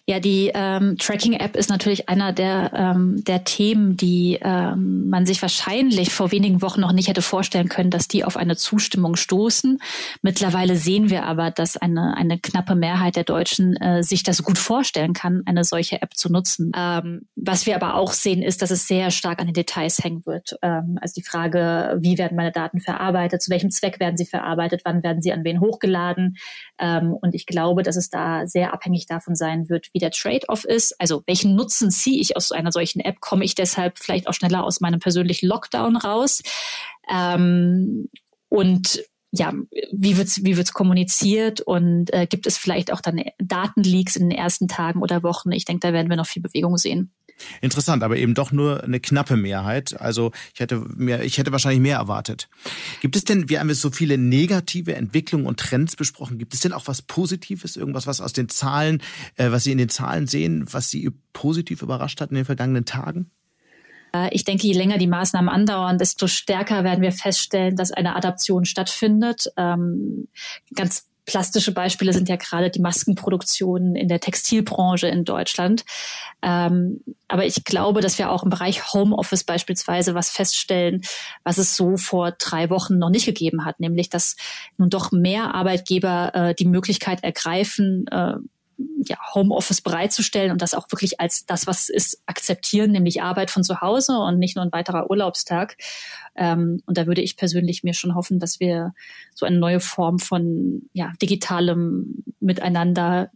[0.09, 5.41] Ja, die ähm, Tracking-App ist natürlich einer der, ähm, der Themen, die ähm, man sich
[5.41, 9.81] wahrscheinlich vor wenigen Wochen noch nicht hätte vorstellen können, dass die auf eine Zustimmung stoßen.
[10.21, 14.57] Mittlerweile sehen wir aber, dass eine, eine knappe Mehrheit der Deutschen äh, sich das gut
[14.57, 16.71] vorstellen kann, eine solche App zu nutzen.
[16.73, 20.25] Ähm, was wir aber auch sehen, ist, dass es sehr stark an den Details hängen
[20.25, 20.57] wird.
[20.61, 24.83] Ähm, also die Frage, wie werden meine Daten verarbeitet, zu welchem Zweck werden sie verarbeitet,
[24.85, 26.37] wann werden sie an wen hochgeladen.
[26.79, 30.63] Ähm, und ich glaube, dass es da sehr abhängig davon sein wird, wie der Trade-off
[30.63, 30.99] ist.
[30.99, 33.19] Also welchen Nutzen ziehe ich aus einer solchen App?
[33.19, 36.41] Komme ich deshalb vielleicht auch schneller aus meinem persönlichen Lockdown raus?
[37.11, 38.09] Ähm,
[38.49, 39.53] und ja,
[39.91, 44.37] wie wird's wie wird's kommuniziert und äh, gibt es vielleicht auch dann Datenleaks in den
[44.37, 45.51] ersten Tagen oder Wochen?
[45.51, 47.11] Ich denke, da werden wir noch viel Bewegung sehen.
[47.61, 49.99] Interessant, aber eben doch nur eine knappe Mehrheit.
[49.99, 52.49] Also ich hätte mehr, ich hätte wahrscheinlich mehr erwartet.
[53.01, 56.59] Gibt es denn, wir haben jetzt so viele negative Entwicklungen und Trends besprochen, gibt es
[56.61, 59.01] denn auch was Positives, irgendwas, was aus den Zahlen,
[59.35, 62.85] äh, was Sie in den Zahlen sehen, was Sie positiv überrascht hat in den vergangenen
[62.85, 63.31] Tagen?
[64.13, 68.15] Äh, ich denke, je länger die Maßnahmen andauern, desto stärker werden wir feststellen, dass eine
[68.15, 69.51] Adaption stattfindet.
[69.57, 70.27] Ähm,
[70.75, 75.85] ganz plastische Beispiele sind ja gerade die Maskenproduktion in der Textilbranche in Deutschland.
[76.41, 81.01] Ähm, aber ich glaube, dass wir auch im Bereich Homeoffice beispielsweise was feststellen,
[81.43, 84.37] was es so vor drei Wochen noch nicht gegeben hat, nämlich dass
[84.77, 88.35] nun doch mehr Arbeitgeber äh, die Möglichkeit ergreifen, äh,
[88.77, 93.49] ja, Homeoffice bereitzustellen und das auch wirklich als das, was es ist, akzeptieren, nämlich Arbeit
[93.51, 95.77] von zu Hause und nicht nur ein weiterer Urlaubstag.
[96.35, 98.93] Ähm, und da würde ich persönlich mir schon hoffen, dass wir
[99.33, 103.31] so eine neue Form von ja, digitalem Miteinander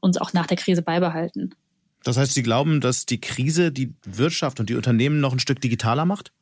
[0.00, 1.54] uns auch nach der Krise beibehalten.
[2.04, 5.60] Das heißt, Sie glauben, dass die Krise die Wirtschaft und die Unternehmen noch ein Stück
[5.60, 6.32] digitaler macht?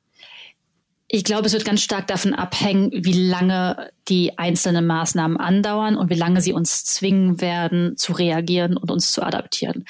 [1.09, 6.11] Ich glaube, es wird ganz stark davon abhängen, wie lange die einzelnen Maßnahmen andauern und
[6.11, 9.85] wie lange sie uns zwingen werden, zu reagieren und uns zu adaptieren.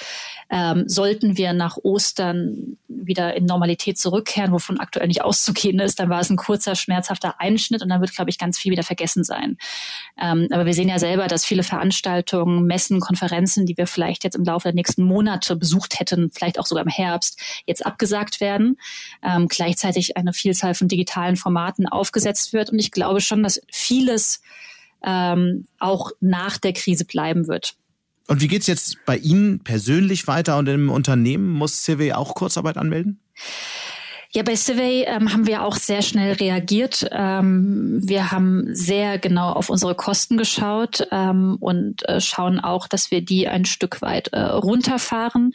[0.50, 6.10] Ähm, sollten wir nach Ostern wieder in Normalität zurückkehren, wovon aktuell nicht auszugehen ist, dann
[6.10, 9.24] war es ein kurzer, schmerzhafter Einschnitt und dann wird, glaube ich, ganz viel wieder vergessen
[9.24, 9.56] sein.
[10.20, 14.36] Ähm, aber wir sehen ja selber, dass viele Veranstaltungen, Messen, Konferenzen, die wir vielleicht jetzt
[14.36, 18.78] im Laufe der nächsten Monate besucht hätten, vielleicht auch sogar im Herbst, jetzt abgesagt werden.
[19.22, 22.70] Ähm, gleichzeitig eine Vielzahl von digitalen Formaten aufgesetzt wird.
[22.70, 23.60] Und ich glaube schon, dass
[24.04, 24.40] vieles
[25.04, 27.74] ähm, auch nach der Krise bleiben wird.
[28.26, 31.50] Und wie geht's jetzt bei Ihnen persönlich weiter und im Unternehmen?
[31.50, 33.20] Muss CW auch Kurzarbeit anmelden?
[34.36, 37.06] Ja, bei Survey ähm, haben wir auch sehr schnell reagiert.
[37.12, 43.12] Ähm, wir haben sehr genau auf unsere Kosten geschaut ähm, und äh, schauen auch, dass
[43.12, 45.52] wir die ein Stück weit äh, runterfahren.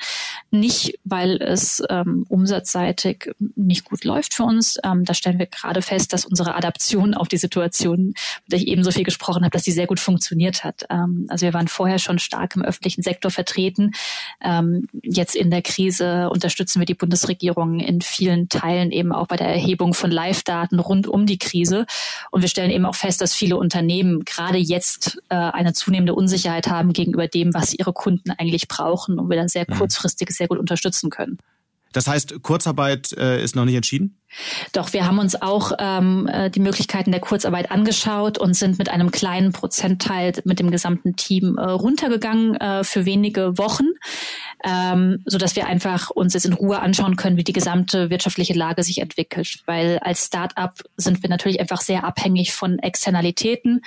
[0.49, 4.77] Nicht, weil es ähm, umsatzseitig nicht gut läuft für uns.
[4.81, 8.67] Ähm, da stellen wir gerade fest, dass unsere Adaption auf die Situation, mit der ich
[8.67, 10.85] eben so viel gesprochen habe, dass die sehr gut funktioniert hat.
[10.89, 13.91] Ähm, also wir waren vorher schon stark im öffentlichen Sektor vertreten.
[15.03, 19.35] jetzt in der Krise unterstützen wir die Bundesregierung in vielen Teilen Teilen eben auch bei
[19.35, 21.85] der Erhebung von Live-Daten rund um die Krise.
[22.31, 26.67] Und wir stellen eben auch fest, dass viele Unternehmen gerade jetzt äh, eine zunehmende Unsicherheit
[26.67, 29.75] haben gegenüber dem, was ihre Kunden eigentlich brauchen und wir da sehr mhm.
[29.75, 31.39] kurzfristig sehr gut unterstützen können.
[31.91, 34.15] Das heißt, Kurzarbeit äh, ist noch nicht entschieden?
[34.73, 38.89] Doch wir haben uns auch ähm, äh, die Möglichkeiten der Kurzarbeit angeschaut und sind mit
[38.89, 43.87] einem kleinen Prozentteil mit dem gesamten Team äh, runtergegangen äh, für wenige Wochen,
[44.63, 48.53] ähm, so dass wir einfach uns jetzt in Ruhe anschauen können, wie die gesamte wirtschaftliche
[48.53, 49.59] Lage sich entwickelt.
[49.65, 53.81] Weil als Start-up sind wir natürlich einfach sehr abhängig von Externalitäten,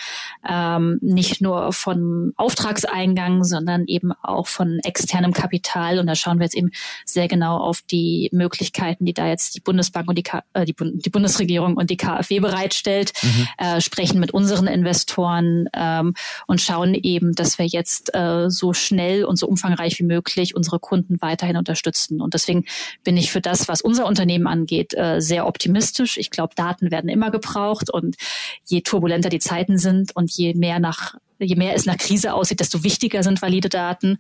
[0.49, 5.99] ähm, nicht nur von Auftragseingang, sondern eben auch von externem Kapital.
[5.99, 6.71] Und da schauen wir jetzt eben
[7.05, 11.11] sehr genau auf die Möglichkeiten, die da jetzt die Bundesbank und die äh, die, die,
[11.11, 13.49] Bundesregierung und die KfW bereitstellt, mhm.
[13.59, 16.15] äh, sprechen mit unseren Investoren ähm,
[16.47, 20.79] und schauen eben, dass wir jetzt äh, so schnell und so umfangreich wie möglich unsere
[20.79, 22.21] Kunden weiterhin unterstützen.
[22.21, 22.65] Und deswegen
[23.03, 26.19] bin ich für das, was unser Unternehmen angeht, äh, sehr optimistisch.
[26.19, 28.15] Ich glaube, Daten werden immer gebraucht und
[28.65, 32.61] je turbulenter die Zeiten sind und je mehr nach je mehr es nach Krise aussieht,
[32.61, 34.19] desto wichtiger sind valide Daten.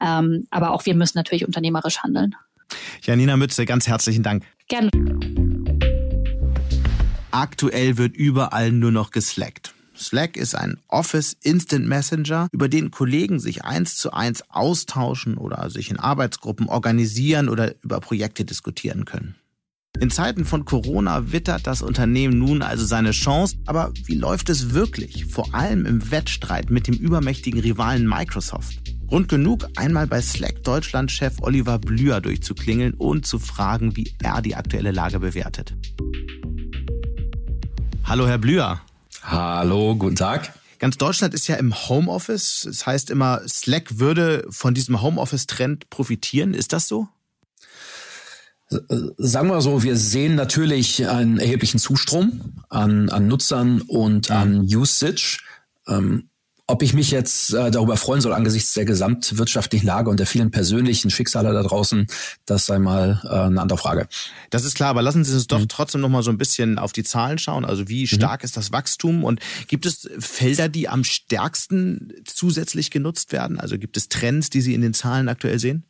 [0.00, 2.34] Ähm, aber auch wir müssen natürlich unternehmerisch handeln.
[3.02, 4.44] Janina Mütze, ganz herzlichen Dank.
[4.68, 4.90] Gerne.
[7.30, 9.74] Aktuell wird überall nur noch geslackt.
[9.96, 15.68] Slack ist ein Office Instant Messenger, über den Kollegen sich eins zu eins austauschen oder
[15.70, 19.36] sich in Arbeitsgruppen organisieren oder über Projekte diskutieren können.
[20.00, 24.72] In Zeiten von Corona wittert das Unternehmen nun also seine Chance, aber wie läuft es
[24.72, 28.78] wirklich, vor allem im Wettstreit mit dem übermächtigen Rivalen Microsoft?
[29.06, 34.56] Grund genug, einmal bei Slack Deutschland-Chef Oliver Blüher durchzuklingeln und zu fragen, wie er die
[34.56, 35.74] aktuelle Lage bewertet.
[38.04, 38.80] Hallo, Herr Blüher.
[39.22, 40.52] Hallo, guten Tag.
[40.80, 42.64] Ganz Deutschland ist ja im Homeoffice.
[42.66, 46.54] Das heißt immer, Slack würde von diesem Homeoffice-Trend profitieren.
[46.54, 47.08] Ist das so?
[48.68, 55.40] Sagen wir so, wir sehen natürlich einen erheblichen Zustrom an, an Nutzern und an Usage.
[55.86, 56.28] Ähm,
[56.72, 60.50] ob ich mich jetzt äh, darüber freuen soll angesichts der gesamtwirtschaftlichen Lage und der vielen
[60.50, 62.06] persönlichen Schicksale da draußen,
[62.46, 64.08] das sei mal äh, eine andere Frage.
[64.48, 65.68] Das ist klar, aber lassen Sie uns doch mhm.
[65.68, 67.66] trotzdem noch mal so ein bisschen auf die Zahlen schauen.
[67.66, 68.06] Also wie mhm.
[68.06, 68.46] stark mhm.
[68.46, 73.60] ist das Wachstum und gibt es Felder, die am stärksten zusätzlich genutzt werden?
[73.60, 75.84] Also gibt es Trends, die Sie in den Zahlen aktuell sehen?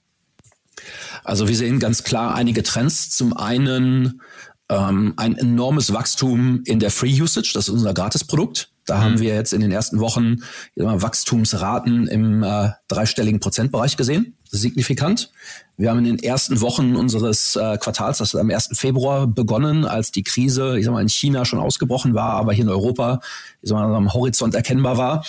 [1.22, 3.10] Also wir sehen ganz klar einige Trends.
[3.10, 4.20] Zum einen
[4.68, 8.71] ähm, ein enormes Wachstum in der Free Usage, das ist unser Gratisprodukt.
[8.86, 9.00] Da mhm.
[9.02, 10.42] haben wir jetzt in den ersten Wochen
[10.76, 15.30] Wachstumsraten im äh, dreistelligen Prozentbereich gesehen, signifikant.
[15.78, 18.70] Wir haben in den ersten Wochen unseres äh, Quartals, das hat am 1.
[18.74, 22.64] Februar begonnen, als die Krise, ich sag mal, in China schon ausgebrochen war, aber hier
[22.64, 23.20] in Europa,
[23.62, 25.24] ich sag mal, am Horizont erkennbar war.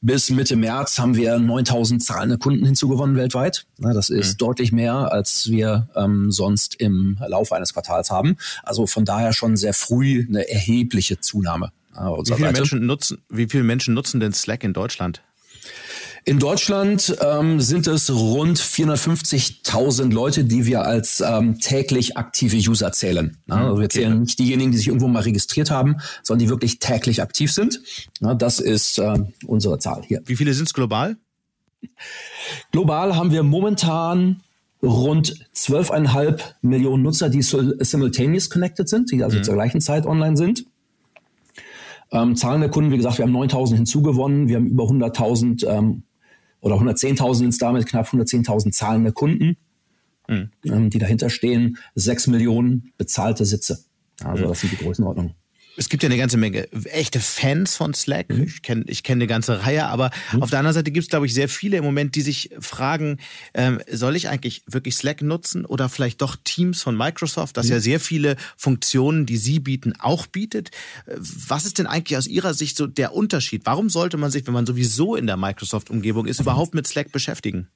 [0.00, 3.66] Bis Mitte März haben wir 9000 zahlende Kunden hinzugewonnen weltweit.
[3.78, 4.38] Na, das ist mhm.
[4.38, 8.36] deutlich mehr, als wir ähm, sonst im Laufe eines Quartals haben.
[8.62, 11.72] Also von daher schon sehr früh eine erhebliche Zunahme.
[11.98, 15.22] Wie viele, Menschen nutzen, wie viele Menschen nutzen denn Slack in Deutschland?
[16.24, 22.92] In Deutschland ähm, sind es rund 450.000 Leute, die wir als ähm, täglich aktive User
[22.92, 23.38] zählen.
[23.46, 24.20] Mhm, also wir zählen okay.
[24.20, 27.80] nicht diejenigen, die sich irgendwo mal registriert haben, sondern die wirklich täglich aktiv sind.
[28.20, 29.14] Ja, das ist äh,
[29.46, 30.20] unsere Zahl hier.
[30.26, 31.16] Wie viele sind es global?
[32.72, 34.42] Global haben wir momentan
[34.82, 39.44] rund 12,5 Millionen Nutzer, die simultaneous connected sind, die also mhm.
[39.44, 40.66] zur gleichen Zeit online sind.
[42.10, 46.04] Ähm, Zahlen der Kunden, wie gesagt, wir haben 9.000 hinzugewonnen, wir haben über 100.000 ähm,
[46.60, 49.56] oder 110.000 sind damit, knapp 110.000 zahlende Kunden,
[50.26, 50.50] mhm.
[50.64, 53.84] ähm, die dahinter stehen, 6 Millionen bezahlte Sitze.
[54.24, 54.48] Also mhm.
[54.48, 55.34] das sind die Größenordnungen.
[55.78, 58.30] Es gibt ja eine ganze Menge echte Fans von Slack.
[58.30, 58.42] Mhm.
[58.42, 60.42] Ich kenne ich kenn eine ganze Reihe, aber mhm.
[60.42, 63.18] auf der anderen Seite gibt es, glaube ich, sehr viele im Moment, die sich fragen,
[63.54, 67.72] ähm, soll ich eigentlich wirklich Slack nutzen oder vielleicht doch Teams von Microsoft, das mhm.
[67.72, 70.70] ja sehr viele Funktionen, die sie bieten, auch bietet.
[71.06, 73.62] Äh, was ist denn eigentlich aus Ihrer Sicht so der Unterschied?
[73.64, 77.68] Warum sollte man sich, wenn man sowieso in der Microsoft-Umgebung ist, überhaupt mit Slack beschäftigen?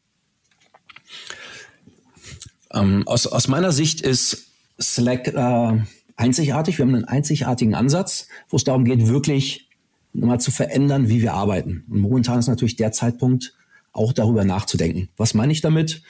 [2.72, 4.48] Ähm, aus, aus meiner Sicht ist
[4.80, 5.28] Slack...
[5.28, 5.82] Äh
[6.16, 6.78] einzigartig.
[6.78, 9.68] Wir haben einen einzigartigen Ansatz, wo es darum geht, wirklich
[10.12, 11.84] mal zu verändern, wie wir arbeiten.
[11.88, 13.54] Und momentan ist natürlich der Zeitpunkt,
[13.92, 15.08] auch darüber nachzudenken.
[15.16, 16.02] Was meine ich damit?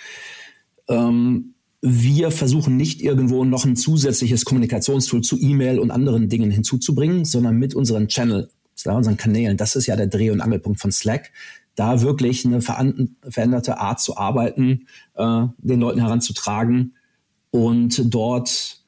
[0.88, 7.24] Ähm, wir versuchen nicht irgendwo noch ein zusätzliches Kommunikationstool zu E-Mail und anderen Dingen hinzuzubringen,
[7.24, 8.50] sondern mit unseren Channel,
[8.86, 11.32] unseren Kanälen, das ist ja der Dreh- und Angelpunkt von Slack,
[11.74, 16.94] da wirklich eine veränderte Art zu arbeiten, äh, den Leuten heranzutragen
[17.50, 18.81] und dort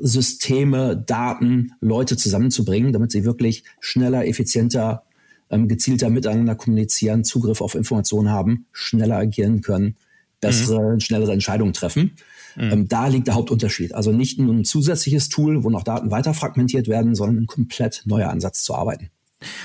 [0.00, 5.04] Systeme, Daten, Leute zusammenzubringen, damit sie wirklich schneller, effizienter,
[5.50, 9.96] ähm, gezielter miteinander kommunizieren, Zugriff auf Informationen haben, schneller agieren können,
[10.40, 11.00] bessere, mhm.
[11.00, 12.16] schnellere Entscheidungen treffen.
[12.56, 12.72] Mhm.
[12.72, 13.94] Ähm, da liegt der Hauptunterschied.
[13.94, 18.02] Also nicht nur ein zusätzliches Tool, wo noch Daten weiter fragmentiert werden, sondern ein komplett
[18.06, 19.10] neuer Ansatz zu arbeiten.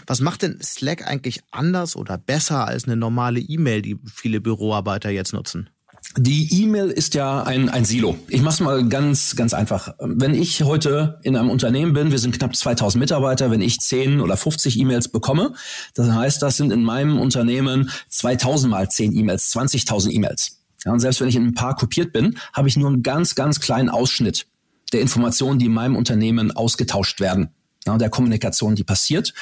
[0.06, 5.10] Was macht denn Slack eigentlich anders oder besser als eine normale E-Mail, die viele Büroarbeiter
[5.10, 5.70] jetzt nutzen?
[6.18, 8.18] Die E-Mail ist ja ein, ein Silo.
[8.28, 9.94] Ich mache es mal ganz, ganz einfach.
[10.00, 14.20] Wenn ich heute in einem Unternehmen bin, wir sind knapp 2000 Mitarbeiter, wenn ich 10
[14.20, 15.54] oder 50 E-Mails bekomme,
[15.94, 20.58] das heißt, das sind in meinem Unternehmen 2000 mal 10 E-Mails, 20.000 E-Mails.
[20.86, 23.36] Ja, und selbst wenn ich in ein paar kopiert bin, habe ich nur einen ganz,
[23.36, 24.48] ganz kleinen Ausschnitt
[24.92, 27.52] der Informationen, die in meinem Unternehmen ausgetauscht werden,
[27.86, 29.34] ja, der Kommunikation, die passiert.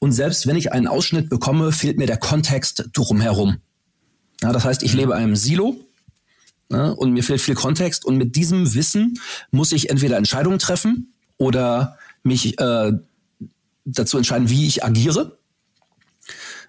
[0.00, 3.58] Und selbst wenn ich einen Ausschnitt bekomme, fehlt mir der Kontext drumherum.
[4.42, 5.85] Ja, das heißt, ich lebe in einem Silo
[6.68, 6.94] Ne?
[6.94, 8.04] Und mir fehlt viel Kontext.
[8.04, 9.18] Und mit diesem Wissen
[9.50, 12.92] muss ich entweder Entscheidungen treffen oder mich äh,
[13.84, 15.38] dazu entscheiden, wie ich agiere.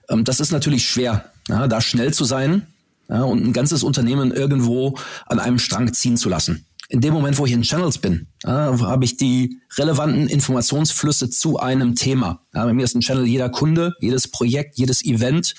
[0.10, 2.68] Ähm, das ist natürlich schwer, ja, da schnell zu sein
[3.10, 6.66] ja, und ein ganzes Unternehmen irgendwo an einem Strang ziehen zu lassen.
[6.90, 11.60] In dem Moment, wo ich in Channels bin, ja, habe ich die relevanten Informationsflüsse zu
[11.60, 12.46] einem Thema.
[12.54, 15.54] Bei mir ist ein Channel jeder Kunde, jedes Projekt, jedes Event,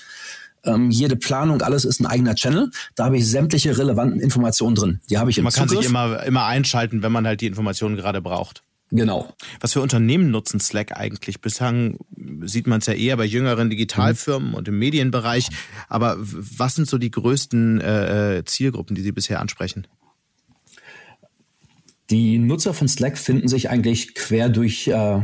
[0.63, 2.69] ähm, jede Planung, alles ist ein eigener Channel.
[2.95, 4.99] Da habe ich sämtliche relevanten Informationen drin.
[5.09, 5.69] Die habe ich im Man Zugriff.
[5.69, 8.63] kann sich immer, immer einschalten, wenn man halt die Informationen gerade braucht.
[8.91, 9.35] Genau.
[9.59, 11.41] Was für Unternehmen nutzen Slack eigentlich?
[11.41, 11.99] Bislang
[12.41, 14.55] sieht man es ja eher bei jüngeren Digitalfirmen mhm.
[14.55, 15.49] und im Medienbereich.
[15.89, 19.85] Aber was sind so die größten äh, äh, Zielgruppen, die Sie bisher ansprechen?
[22.09, 25.21] Die Nutzer von Slack finden sich eigentlich quer durch äh,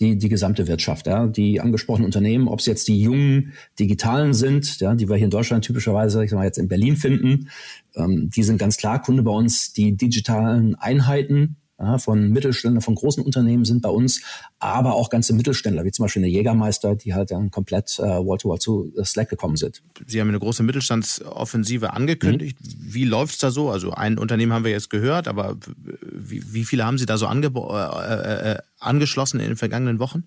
[0.00, 1.06] die, die gesamte Wirtschaft.
[1.06, 1.26] Ja.
[1.26, 5.30] Die angesprochenen Unternehmen, ob es jetzt die jungen Digitalen sind, ja, die wir hier in
[5.30, 7.48] Deutschland typischerweise, ich sag mal jetzt in Berlin finden,
[7.96, 9.72] ähm, die sind ganz klar Kunde bei uns.
[9.72, 14.20] Die digitalen Einheiten, ja, von Mittelständlern, von großen Unternehmen sind bei uns,
[14.58, 18.58] aber auch ganze Mittelständler, wie zum Beispiel eine Jägermeister, die halt dann komplett äh, Wall-to-Wall
[18.58, 19.82] zu Slack gekommen sind.
[20.06, 22.58] Sie haben eine große Mittelstandsoffensive angekündigt.
[22.60, 22.94] Mhm.
[22.94, 23.70] Wie läuft's da so?
[23.70, 25.56] Also ein Unternehmen haben wir jetzt gehört, aber
[26.02, 30.24] wie, wie viele haben Sie da so ange äh, äh, angeschlossen in den vergangenen Wochen?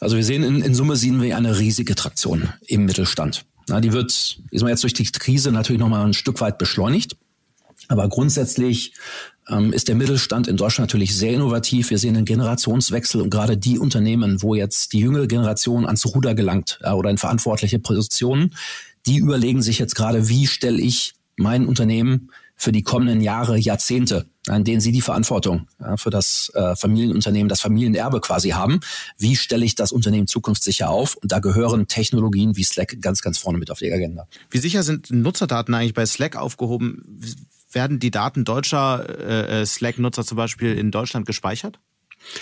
[0.00, 3.44] Also wir sehen in, in Summe sehen wir eine riesige Traktion im Mittelstand.
[3.68, 4.10] Na, die wird,
[4.50, 7.16] ist man jetzt durch die Krise natürlich nochmal ein Stück weit beschleunigt.
[7.88, 8.94] Aber grundsätzlich
[9.48, 11.90] ähm, ist der Mittelstand in Deutschland natürlich sehr innovativ.
[11.90, 16.34] Wir sehen einen Generationswechsel und gerade die Unternehmen, wo jetzt die jüngere Generation ans Ruder
[16.34, 18.54] gelangt äh, oder in verantwortliche Positionen,
[19.06, 22.30] die überlegen sich jetzt gerade, wie stelle ich mein Unternehmen
[22.62, 27.48] für die kommenden Jahre, Jahrzehnte, an denen sie die Verantwortung ja, für das äh, Familienunternehmen,
[27.48, 28.78] das Familienerbe quasi haben.
[29.18, 31.16] Wie stelle ich das Unternehmen zukunftssicher auf?
[31.16, 34.28] Und da gehören Technologien wie Slack ganz, ganz vorne mit auf die Agenda.
[34.50, 37.20] Wie sicher sind Nutzerdaten eigentlich bei Slack aufgehoben?
[37.74, 41.78] Werden die Daten deutscher äh, äh, Slack-Nutzer zum Beispiel in Deutschland gespeichert?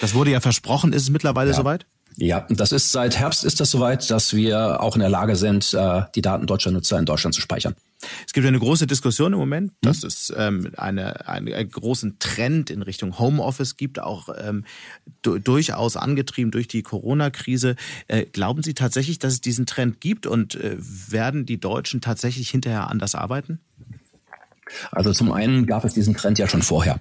[0.00, 0.92] Das wurde ja versprochen.
[0.92, 1.56] Ist es mittlerweile ja.
[1.56, 1.86] soweit?
[2.16, 5.72] Ja, das ist seit Herbst ist das soweit, dass wir auch in der Lage sind,
[5.72, 7.74] äh, die Daten deutscher Nutzer in Deutschland zu speichern.
[8.26, 12.70] Es gibt eine große Diskussion im Moment, dass es ähm, eine, eine, einen großen Trend
[12.70, 14.64] in Richtung Homeoffice gibt, auch ähm,
[15.22, 17.76] durchaus angetrieben durch die Corona-Krise.
[18.08, 22.50] Äh, glauben Sie tatsächlich, dass es diesen Trend gibt und äh, werden die Deutschen tatsächlich
[22.50, 23.60] hinterher anders arbeiten?
[24.90, 27.00] Also zum einen gab es diesen Trend ja schon vorher.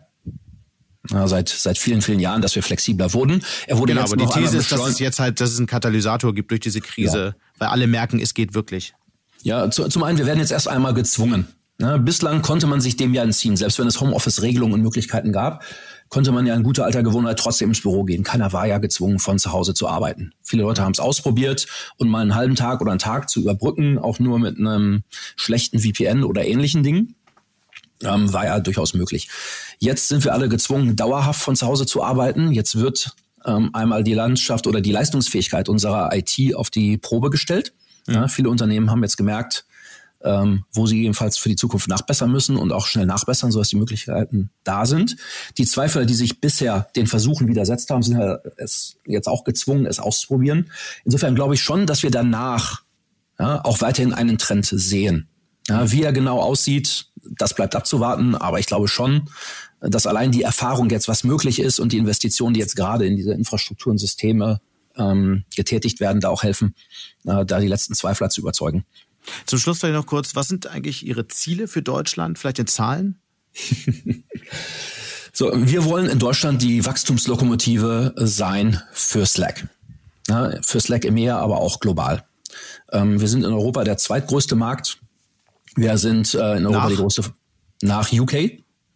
[1.12, 3.44] Ja, seit, seit vielen, vielen Jahren, dass wir flexibler wurden.
[3.68, 5.68] Er wurde genau, jetzt aber die These ist, dass es jetzt halt, dass es einen
[5.68, 7.36] Katalysator gibt durch diese Krise, ja.
[7.58, 8.94] weil alle merken, es geht wirklich?
[9.42, 11.48] Ja, zu, zum einen, wir werden jetzt erst einmal gezwungen.
[11.78, 11.98] Ne?
[11.98, 15.64] Bislang konnte man sich dem ja entziehen, selbst wenn es Homeoffice-Regelungen und Möglichkeiten gab
[16.10, 18.24] konnte man ja in guter alter Gewohnheit trotzdem ins Büro gehen.
[18.24, 20.34] Keiner war ja gezwungen, von zu Hause zu arbeiten.
[20.44, 21.68] Viele Leute haben es ausprobiert
[21.98, 25.04] und mal einen halben Tag oder einen Tag zu überbrücken, auch nur mit einem
[25.36, 27.16] schlechten VPN oder ähnlichen Dingen.
[28.02, 29.28] Ähm, war ja durchaus möglich.
[29.80, 32.52] Jetzt sind wir alle gezwungen, dauerhaft von zu Hause zu arbeiten.
[32.54, 33.14] Jetzt wird
[33.46, 37.74] ähm, einmal die Landschaft oder die Leistungsfähigkeit unserer IT auf die Probe gestellt.
[38.08, 39.66] Ja, viele Unternehmen haben jetzt gemerkt,
[40.22, 43.78] ähm, wo sie jedenfalls für die Zukunft nachbessern müssen und auch schnell nachbessern, sodass die
[43.78, 45.16] Möglichkeiten da sind.
[45.58, 49.86] Die Zweifler, die sich bisher den Versuchen widersetzt haben, sind ja es jetzt auch gezwungen,
[49.86, 50.72] es auszuprobieren.
[51.06, 52.82] Insofern glaube ich schon, dass wir danach
[53.40, 55.28] ja, auch weiterhin einen Trend sehen.
[55.70, 59.30] Ja, wie er genau aussieht, das bleibt abzuwarten, aber ich glaube schon,
[59.80, 63.16] dass allein die Erfahrung jetzt, was möglich ist und die Investitionen, die jetzt gerade in
[63.16, 64.62] diese Infrastruktur und Systeme
[64.98, 66.76] ähm, getätigt werden, da auch helfen,
[67.26, 68.86] äh, da die letzten Zweifler zu überzeugen.
[69.46, 72.40] Zum Schluss vielleicht noch kurz, was sind eigentlich Ihre Ziele für Deutschland?
[72.40, 73.22] Vielleicht in Zahlen?
[75.34, 79.68] so, wir wollen in Deutschland die Wachstumslokomotive sein für Slack.
[80.28, 82.26] Ja, für Slack im Meer, aber auch global.
[82.92, 85.00] Ähm, wir sind in Europa der zweitgrößte Markt.
[85.76, 86.90] Wir sind äh, in Europa nach?
[86.90, 87.24] die größte
[87.82, 88.34] nach UK.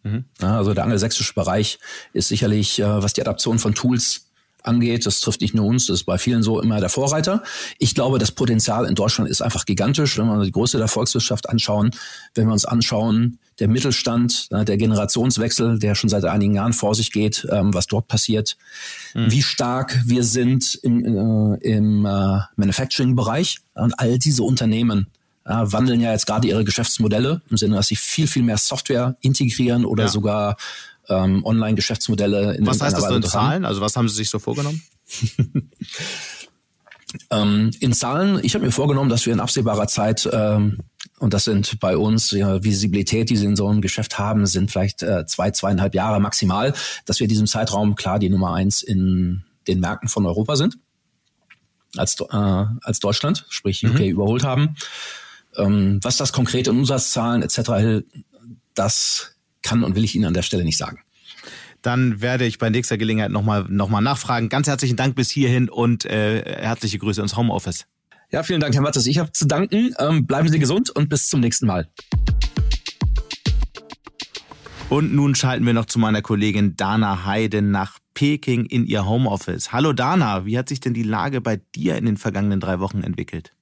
[0.02, 0.24] Mhm.
[0.40, 1.78] Ja, also der angelsächsische Bereich
[2.12, 4.26] ist sicherlich, äh, was die Adaption von Tools
[4.64, 5.06] angeht.
[5.06, 7.42] Das trifft nicht nur uns, das ist bei vielen so immer der Vorreiter.
[7.78, 10.88] Ich glaube, das Potenzial in Deutschland ist einfach gigantisch, wenn wir uns die Größe der
[10.88, 11.90] Volkswirtschaft anschauen,
[12.34, 17.12] wenn wir uns anschauen, der Mittelstand, der Generationswechsel, der schon seit einigen Jahren vor sich
[17.12, 18.56] geht, ähm, was dort passiert,
[19.14, 19.30] mhm.
[19.30, 25.06] wie stark wir sind im, äh, im äh, Manufacturing-Bereich und all diese Unternehmen
[25.44, 29.84] wandeln ja jetzt gerade ihre Geschäftsmodelle im Sinne, dass sie viel, viel mehr Software integrieren
[29.84, 30.08] oder ja.
[30.08, 30.56] sogar
[31.08, 32.54] ähm, Online-Geschäftsmodelle.
[32.56, 33.64] In was heißt das so in Zahlen?
[33.64, 34.82] Also was haben Sie sich so vorgenommen?
[37.30, 40.78] ähm, in Zahlen, ich habe mir vorgenommen, dass wir in absehbarer Zeit, ähm,
[41.18, 44.70] und das sind bei uns ja, Visibilität, die sie in so einem Geschäft haben, sind
[44.70, 46.74] vielleicht äh, zwei, zweieinhalb Jahre maximal,
[47.06, 50.78] dass wir in diesem Zeitraum klar die Nummer eins in den Märkten von Europa sind.
[51.96, 54.06] Als, äh, als Deutschland, sprich UK mhm.
[54.06, 54.76] überholt haben.
[55.56, 58.04] Ähm, was das konkret in Umsatzzahlen etc.
[58.74, 61.00] Das kann und will ich Ihnen an der Stelle nicht sagen.
[61.82, 64.48] Dann werde ich bei nächster Gelegenheit nochmal noch mal nachfragen.
[64.48, 67.86] Ganz herzlichen Dank bis hierhin und äh, herzliche Grüße ins Homeoffice.
[68.30, 69.06] Ja, vielen Dank, Herr Mattes.
[69.06, 69.94] Ich habe zu danken.
[69.98, 71.88] Ähm, bleiben Sie gesund und bis zum nächsten Mal.
[74.88, 79.72] Und nun schalten wir noch zu meiner Kollegin Dana Heiden nach Peking in ihr Homeoffice.
[79.72, 83.02] Hallo Dana, wie hat sich denn die Lage bei dir in den vergangenen drei Wochen
[83.02, 83.53] entwickelt?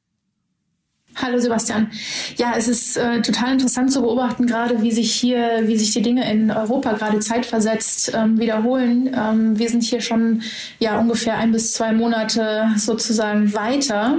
[1.14, 1.90] Hallo Sebastian.
[2.36, 6.00] Ja, es ist äh, total interessant zu beobachten, gerade wie sich hier, wie sich die
[6.00, 9.14] Dinge in Europa gerade zeitversetzt ähm, wiederholen.
[9.14, 10.40] Ähm, wir sind hier schon
[10.78, 14.16] ja ungefähr ein bis zwei Monate sozusagen weiter.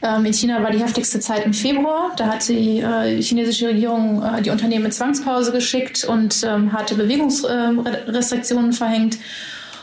[0.00, 2.12] Ähm, in China war die heftigste Zeit im Februar.
[2.16, 6.94] Da hat die äh, chinesische Regierung äh, die Unternehmen in Zwangspause geschickt und ähm, hatte
[6.94, 9.18] Bewegungsrestriktionen verhängt.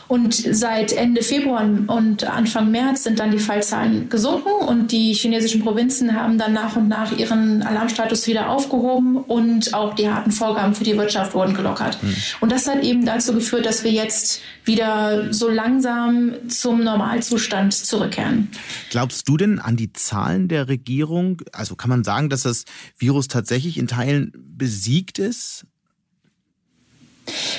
[0.08, 5.62] Und seit Ende Februar und Anfang März sind dann die Fallzahlen gesunken und die chinesischen
[5.62, 10.74] Provinzen haben dann nach und nach ihren Alarmstatus wieder aufgehoben und auch die harten Vorgaben
[10.74, 12.02] für die Wirtschaft wurden gelockert.
[12.02, 12.16] Mhm.
[12.40, 18.48] Und das hat eben dazu geführt, dass wir jetzt wieder so langsam zum Normalzustand zurückkehren.
[18.90, 21.42] Glaubst du denn an die Zahlen der Regierung?
[21.52, 22.64] Also kann man sagen, dass das
[22.96, 25.66] Virus tatsächlich in Teilen besiegt ist?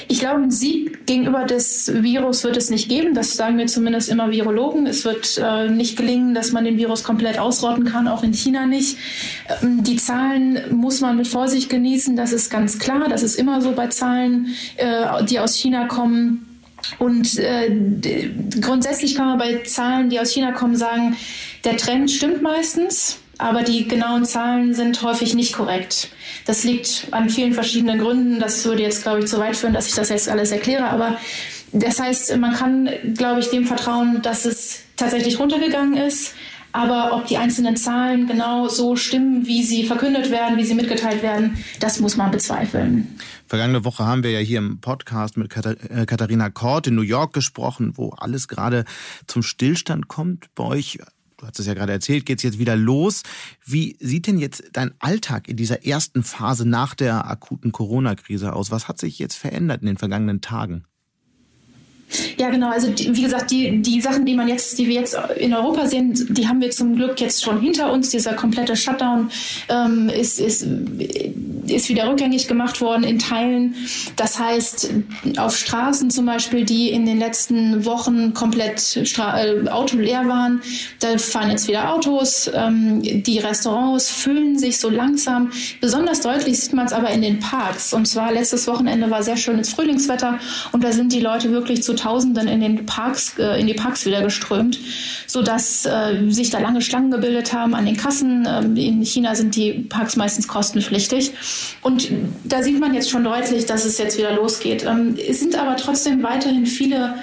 [0.07, 3.13] Ich glaube, einen Sieg gegenüber des Virus wird es nicht geben.
[3.13, 4.87] Das sagen wir zumindest immer Virologen.
[4.87, 8.65] Es wird äh, nicht gelingen, dass man den Virus komplett ausrotten kann, auch in China
[8.65, 8.97] nicht.
[9.61, 12.15] Ähm, die Zahlen muss man mit Vorsicht genießen.
[12.15, 13.07] Das ist ganz klar.
[13.09, 16.45] Das ist immer so bei Zahlen, äh, die aus China kommen.
[16.97, 21.15] Und äh, grundsätzlich kann man bei Zahlen, die aus China kommen, sagen,
[21.63, 26.09] der Trend stimmt meistens aber die genauen Zahlen sind häufig nicht korrekt.
[26.45, 28.39] Das liegt an vielen verschiedenen Gründen.
[28.39, 30.89] Das würde jetzt, glaube ich, zu weit führen, dass ich das jetzt alles erkläre.
[30.89, 31.17] Aber
[31.71, 36.33] das heißt, man kann, glaube ich, dem vertrauen, dass es tatsächlich runtergegangen ist.
[36.71, 41.23] Aber ob die einzelnen Zahlen genau so stimmen, wie sie verkündet werden, wie sie mitgeteilt
[41.23, 43.17] werden, das muss man bezweifeln.
[43.47, 47.33] Vergangene Woche haben wir ja hier im Podcast mit äh, Katharina Kort in New York
[47.33, 48.85] gesprochen, wo alles gerade
[49.25, 50.53] zum Stillstand kommt.
[50.53, 50.99] Bei euch
[51.39, 53.23] du hast es ja gerade erzählt, geht es jetzt wieder los.
[53.65, 58.71] Wie sieht denn jetzt dein Alltag in dieser ersten Phase nach der akuten Corona-Krise aus?
[58.71, 60.83] Was hat sich jetzt verändert in den vergangenen Tagen?
[62.37, 62.71] Ja, genau.
[62.71, 66.13] Also wie gesagt, die, die Sachen, die man jetzt, die wir jetzt in Europa sehen,
[66.31, 68.09] die haben wir zum Glück jetzt schon hinter uns.
[68.09, 69.29] Dieser komplette Shutdown
[69.69, 70.65] ähm, ist, ist
[71.69, 73.75] ist wieder rückgängig gemacht worden in Teilen.
[74.15, 74.89] Das heißt,
[75.37, 80.61] auf Straßen zum Beispiel, die in den letzten Wochen komplett Stra äh, autoleer waren,
[80.99, 82.49] da fahren jetzt wieder Autos.
[82.53, 85.51] Ähm, die Restaurants füllen sich so langsam.
[85.81, 87.93] Besonders deutlich sieht man es aber in den Parks.
[87.93, 90.39] Und zwar letztes Wochenende war sehr schönes Frühlingswetter
[90.71, 94.05] und da sind die Leute wirklich zu Tausenden in den Parks, äh, in die Parks
[94.05, 94.79] wieder geströmt,
[95.27, 98.47] sodass äh, sich da lange Schlangen gebildet haben an den Kassen.
[98.47, 101.33] Ähm, in China sind die Parks meistens kostenpflichtig.
[101.81, 102.09] Und
[102.43, 104.85] da sieht man jetzt schon deutlich, dass es jetzt wieder losgeht.
[104.85, 107.15] Ähm, es sind aber trotzdem weiterhin viele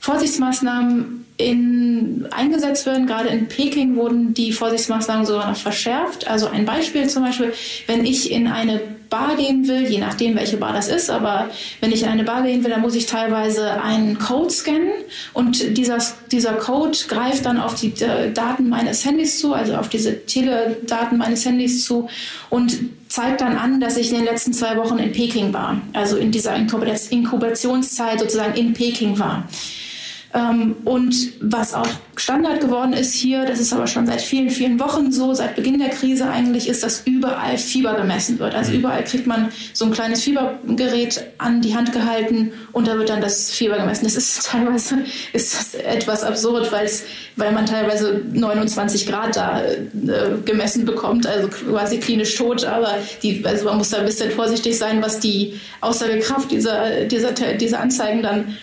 [0.00, 3.06] Vorsichtsmaßnahmen in, eingesetzt werden.
[3.06, 6.28] Gerade in Peking wurden die Vorsichtsmaßnahmen sogar noch verschärft.
[6.28, 7.52] Also ein Beispiel zum Beispiel,
[7.86, 8.80] wenn ich in eine
[9.10, 11.50] Bar gehen will, je nachdem, welche Bar das ist, aber
[11.80, 14.90] wenn ich in eine Bar gehen will, dann muss ich teilweise einen Code scannen.
[15.32, 15.98] Und dieser,
[16.30, 21.18] dieser Code greift dann auf die äh, Daten meines Handys zu, also auf diese Teledaten
[21.18, 22.08] meines Handys zu
[22.50, 22.78] und
[23.08, 26.30] zeigt dann an, dass ich in den letzten zwei Wochen in Peking war, also in
[26.30, 29.48] dieser Inkubationszeit sozusagen in Peking war.
[30.34, 34.78] Ähm, und was auch Standard geworden ist hier, das ist aber schon seit vielen, vielen
[34.78, 38.54] Wochen so, seit Beginn der Krise eigentlich, ist, dass überall Fieber gemessen wird.
[38.54, 38.80] Also mhm.
[38.80, 43.22] überall kriegt man so ein kleines Fiebergerät an die Hand gehalten und da wird dann
[43.22, 44.04] das Fieber gemessen.
[44.04, 44.98] Das ist teilweise
[45.32, 46.70] ist das etwas absurd,
[47.36, 49.76] weil man teilweise 29 Grad da äh,
[50.44, 52.64] gemessen bekommt, also quasi klinisch tot.
[52.66, 57.32] Aber die, also man muss da ein bisschen vorsichtig sein, was die Aussagekraft dieser, dieser,
[57.32, 58.56] dieser Anzeigen dann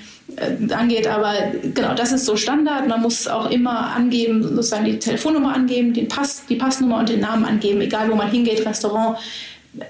[0.72, 1.08] angeht.
[1.08, 1.34] Aber
[1.74, 2.88] genau, das ist so Standard.
[2.88, 7.22] Man muss auch immer angeben, sozusagen die Telefonnummer angeben, den Pass, die Passnummer und den
[7.22, 9.18] Namen angeben, egal wo man hingeht, Restaurant,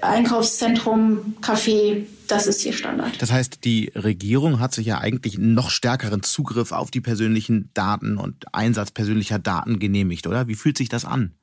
[0.00, 3.22] Einkaufszentrum, Café, das ist hier Standard.
[3.22, 8.16] Das heißt, die Regierung hat sich ja eigentlich noch stärkeren Zugriff auf die persönlichen Daten
[8.16, 10.48] und Einsatz persönlicher Daten genehmigt, oder?
[10.48, 11.34] Wie fühlt sich das an?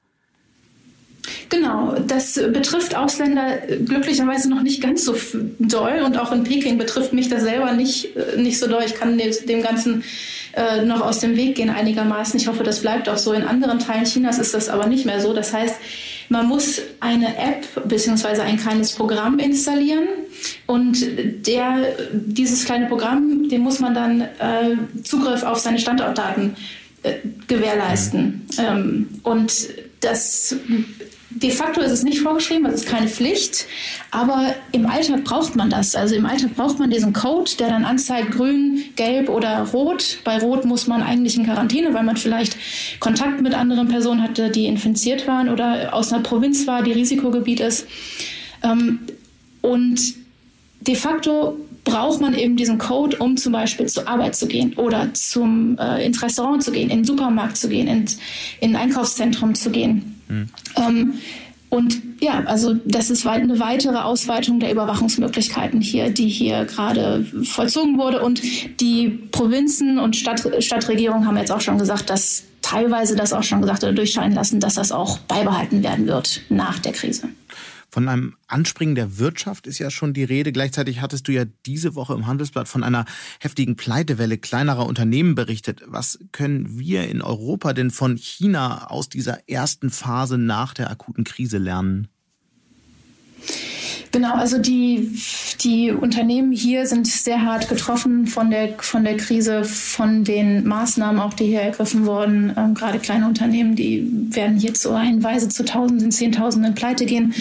[1.49, 5.15] Genau, das betrifft Ausländer glücklicherweise noch nicht ganz so
[5.59, 8.84] doll und auch in Peking betrifft mich das selber nicht, äh, nicht so doll.
[8.86, 10.03] Ich kann dem Ganzen
[10.53, 12.39] äh, noch aus dem Weg gehen einigermaßen.
[12.39, 13.34] Ich hoffe, das bleibt auch so.
[13.34, 15.34] In anderen Teilen Chinas ist das aber nicht mehr so.
[15.34, 15.76] Das heißt,
[16.30, 18.41] man muss eine App bzw.
[18.41, 20.07] ein kleines Programm installieren
[20.65, 21.05] und
[21.47, 26.55] der, dieses kleine Programm, dem muss man dann äh, Zugriff auf seine Standortdaten
[27.03, 27.15] äh,
[27.47, 28.47] gewährleisten.
[28.57, 28.59] Mhm.
[28.59, 29.67] Ähm, und
[30.03, 30.55] das
[31.35, 33.65] De facto ist es nicht vorgeschrieben, das ist keine Pflicht,
[34.11, 35.95] aber im Alltag braucht man das.
[35.95, 40.19] Also im Alltag braucht man diesen Code, der dann anzeigt grün, gelb oder rot.
[40.23, 42.55] Bei rot muss man eigentlich in Quarantäne, weil man vielleicht
[42.99, 47.61] Kontakt mit anderen Personen hatte, die infiziert waren oder aus einer Provinz war, die Risikogebiet
[47.61, 47.87] ist.
[48.61, 48.99] Ähm,
[49.61, 49.99] und
[50.81, 55.13] de facto braucht man eben diesen Code, um zum Beispiel zur Arbeit zu gehen oder
[55.13, 58.05] zum, äh, ins Restaurant zu gehen, in den Supermarkt zu gehen, in,
[58.61, 60.21] in ein Einkaufszentrum zu gehen.
[60.27, 60.49] Mhm.
[60.77, 61.13] Ähm,
[61.69, 67.97] und ja, also das ist eine weitere Ausweitung der Überwachungsmöglichkeiten hier, die hier gerade vollzogen
[67.97, 68.21] wurde.
[68.21, 68.43] Und
[68.79, 73.61] die Provinzen und Stadt, Stadtregierungen haben jetzt auch schon gesagt, dass teilweise das auch schon
[73.61, 77.29] gesagt oder durchscheinen lassen, dass das auch beibehalten werden wird nach der Krise.
[77.93, 80.51] Von einem Anspringen der Wirtschaft ist ja schon die Rede.
[80.51, 83.05] Gleichzeitig hattest du ja diese Woche im Handelsblatt von einer
[83.39, 85.83] heftigen Pleitewelle kleinerer Unternehmen berichtet.
[85.85, 91.23] Was können wir in Europa denn von China aus dieser ersten Phase nach der akuten
[91.23, 92.07] Krise lernen?
[94.11, 95.11] Genau, also die,
[95.61, 101.21] die Unternehmen hier sind sehr hart getroffen von der, von der Krise, von den Maßnahmen
[101.21, 102.53] auch, die hier ergriffen wurden.
[102.57, 107.35] Ähm, gerade kleine Unternehmen, die werden hier zu reihenweise zu Tausenden, Zehntausenden pleite gehen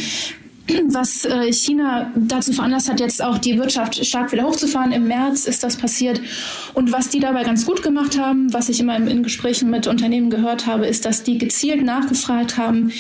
[0.89, 4.93] was äh, China dazu veranlasst hat, jetzt auch die Wirtschaft stark wieder hochzufahren.
[4.93, 6.21] Im März ist das passiert.
[6.75, 10.31] Und was die dabei ganz gut gemacht haben, was ich immer in Gesprächen mit Unternehmen
[10.31, 12.93] gehört habe, ist, dass die gezielt nachgefragt haben,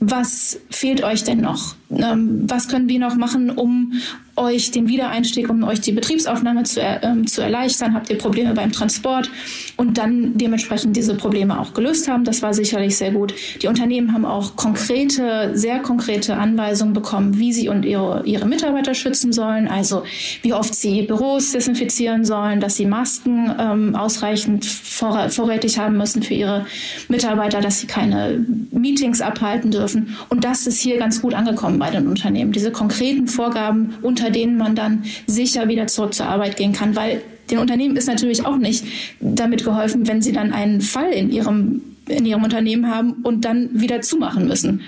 [0.00, 1.76] was fehlt euch denn noch?
[1.90, 3.92] Ähm, was können wir noch machen, um
[4.36, 7.94] euch den Wiedereinstieg, um euch die Betriebsaufnahme zu, äh, zu erleichtern?
[7.94, 9.30] Habt ihr Probleme beim Transport?
[9.76, 12.24] Und dann dementsprechend diese Probleme auch gelöst haben.
[12.24, 13.34] Das war sicherlich sehr gut.
[13.62, 18.94] Die Unternehmen haben auch konkrete, sehr konkrete Anweisungen bekommen, wie sie und ihre, ihre Mitarbeiter
[18.94, 19.68] schützen sollen.
[19.68, 20.04] Also
[20.42, 26.22] wie oft sie Büros desinfizieren sollen, dass sie Masken ähm, ausreichend vor, vorrätig haben müssen
[26.22, 26.66] für ihre
[27.08, 30.16] Mitarbeiter, dass sie keine Meetings abhalten dürfen.
[30.28, 32.52] Und das ist hier ganz gut angekommen bei den Unternehmen.
[32.52, 37.22] Diese konkreten Vorgaben, unter denen man dann sicher wieder zurück zur Arbeit gehen kann, weil
[37.50, 38.84] den Unternehmen ist natürlich auch nicht
[39.20, 43.68] damit geholfen, wenn sie dann einen Fall in ihrem, in ihrem Unternehmen haben und dann
[43.80, 44.82] wieder zumachen müssen.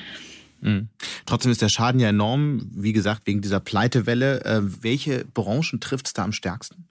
[0.63, 0.89] Mhm.
[1.27, 4.45] Trotzdem ist der Schaden ja enorm, wie gesagt, wegen dieser Pleitewelle.
[4.45, 6.87] Äh, welche Branchen trifft es da am stärksten?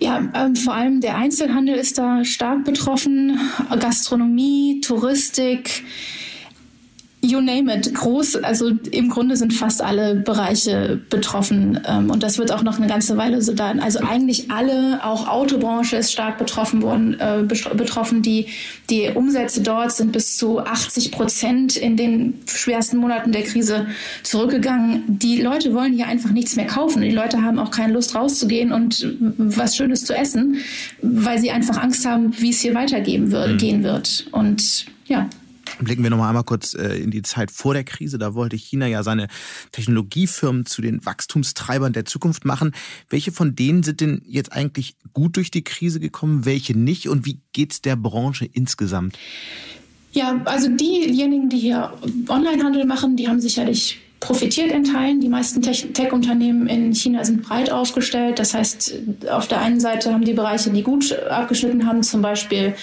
[0.00, 3.38] Ja, ähm, vor allem der Einzelhandel ist da stark betroffen,
[3.78, 5.84] Gastronomie, Touristik,
[7.24, 7.94] You name it.
[7.94, 11.80] Groß, also im Grunde sind fast alle Bereiche betroffen.
[11.88, 13.70] Ähm, und das wird auch noch eine ganze Weile so da.
[13.80, 18.20] Also eigentlich alle, auch Autobranche ist stark betroffen worden, äh, betroffen.
[18.20, 18.48] Die,
[18.90, 23.86] die Umsätze dort sind bis zu 80 Prozent in den schwersten Monaten der Krise
[24.22, 25.04] zurückgegangen.
[25.06, 27.00] Die Leute wollen hier einfach nichts mehr kaufen.
[27.00, 30.58] Die Leute haben auch keine Lust rauszugehen und was Schönes zu essen,
[31.00, 33.58] weil sie einfach Angst haben, wie es hier weitergehen wird, mhm.
[33.58, 34.26] gehen wird.
[34.30, 35.28] Und ja.
[35.80, 38.18] Blicken wir noch mal einmal kurz äh, in die Zeit vor der Krise.
[38.18, 39.28] Da wollte China ja seine
[39.72, 42.72] Technologiefirmen zu den Wachstumstreibern der Zukunft machen.
[43.08, 47.08] Welche von denen sind denn jetzt eigentlich gut durch die Krise gekommen, welche nicht?
[47.08, 49.18] Und wie geht es der Branche insgesamt?
[50.12, 51.92] Ja, also diejenigen, die hier
[52.28, 55.20] Onlinehandel machen, die haben sicherlich profitiert in Teilen.
[55.20, 58.38] Die meisten Tech-Unternehmen in China sind breit aufgestellt.
[58.38, 58.94] Das heißt,
[59.30, 62.74] auf der einen Seite haben die Bereiche, die gut abgeschnitten haben, zum Beispiel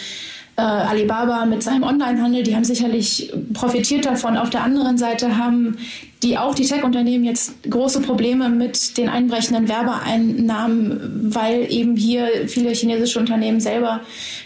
[0.62, 4.38] äh, Alibaba mit seinem Onlinehandel, die haben sicherlich profitiert davon.
[4.38, 5.78] Auf der anderen Seite haben
[6.22, 12.70] die auch die Tech-Unternehmen jetzt große Probleme mit den einbrechenden Werbeeinnahmen, weil eben hier viele
[12.74, 14.02] chinesische Unternehmen selber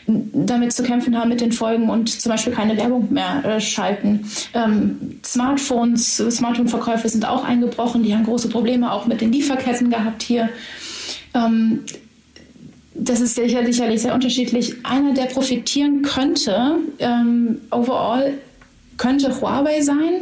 [0.07, 4.25] damit zu kämpfen haben mit den Folgen und zum Beispiel keine Werbung mehr äh, schalten.
[4.53, 10.23] Ähm, Smartphones, Smartphone-Verkäufe sind auch eingebrochen, die haben große Probleme auch mit den Lieferketten gehabt
[10.23, 10.47] hier.
[11.33, 11.81] Ähm,
[12.95, 14.73] das ist sicher, sicherlich sehr unterschiedlich.
[14.83, 18.33] Einer, der profitieren könnte, ähm, overall,
[18.97, 20.21] könnte Huawei sein,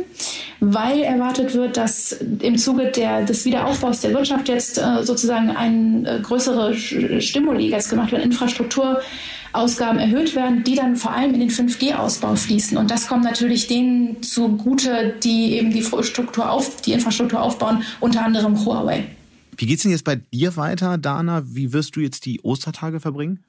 [0.60, 6.06] weil erwartet wird, dass im Zuge der, des Wiederaufbaus der Wirtschaft jetzt äh, sozusagen ein
[6.06, 11.52] äh, größere Stimuli jetzt gemacht wird, Infrastrukturausgaben erhöht werden, die dann vor allem in den
[11.52, 12.76] 5G-Ausbau fließen.
[12.76, 18.26] Und das kommt natürlich denen zugute, die eben die Struktur auf, die Infrastruktur aufbauen, unter
[18.26, 19.04] anderem Huawei.
[19.58, 21.44] Wie geht's denn jetzt bei dir weiter, Dana?
[21.46, 23.44] Wie wirst du jetzt die Ostertage verbringen?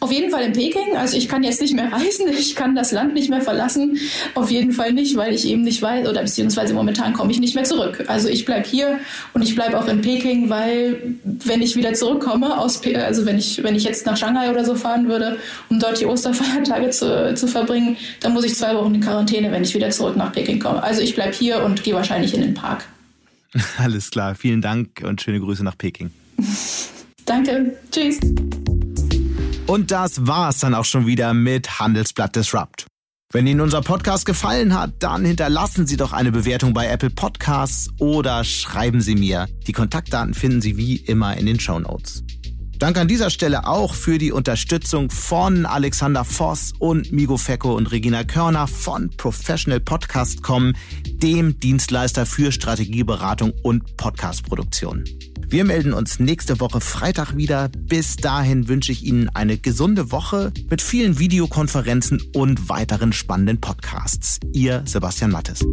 [0.00, 0.96] Auf jeden Fall in Peking.
[0.96, 3.98] Also ich kann jetzt nicht mehr reisen, ich kann das Land nicht mehr verlassen.
[4.34, 7.54] Auf jeden Fall nicht, weil ich eben nicht weiß, oder beziehungsweise momentan komme ich nicht
[7.54, 8.04] mehr zurück.
[8.08, 9.00] Also ich bleibe hier
[9.32, 13.62] und ich bleibe auch in Peking, weil wenn ich wieder zurückkomme aus, also wenn ich,
[13.62, 15.38] wenn ich jetzt nach Shanghai oder so fahren würde,
[15.70, 19.62] um dort die Osterfeiertage zu, zu verbringen, dann muss ich zwei Wochen in Quarantäne, wenn
[19.62, 20.82] ich wieder zurück nach Peking komme.
[20.82, 22.84] Also ich bleibe hier und gehe wahrscheinlich in den Park.
[23.78, 26.10] Alles klar, vielen Dank und schöne Grüße nach Peking.
[27.24, 28.20] Danke, tschüss.
[29.66, 32.86] Und das war's dann auch schon wieder mit Handelsblatt Disrupt.
[33.32, 37.90] Wenn Ihnen unser Podcast gefallen hat, dann hinterlassen Sie doch eine Bewertung bei Apple Podcasts
[37.98, 39.48] oder schreiben Sie mir.
[39.66, 42.22] Die Kontaktdaten finden Sie wie immer in den Show Notes.
[42.78, 47.90] Danke an dieser Stelle auch für die Unterstützung von Alexander Voss und Migo Fecko und
[47.90, 50.74] Regina Körner von Professional Podcast.com,
[51.06, 55.04] dem Dienstleister für Strategieberatung und Podcastproduktion.
[55.48, 57.68] Wir melden uns nächste Woche Freitag wieder.
[57.68, 64.40] Bis dahin wünsche ich Ihnen eine gesunde Woche mit vielen Videokonferenzen und weiteren spannenden Podcasts.
[64.52, 65.64] Ihr Sebastian Mattes.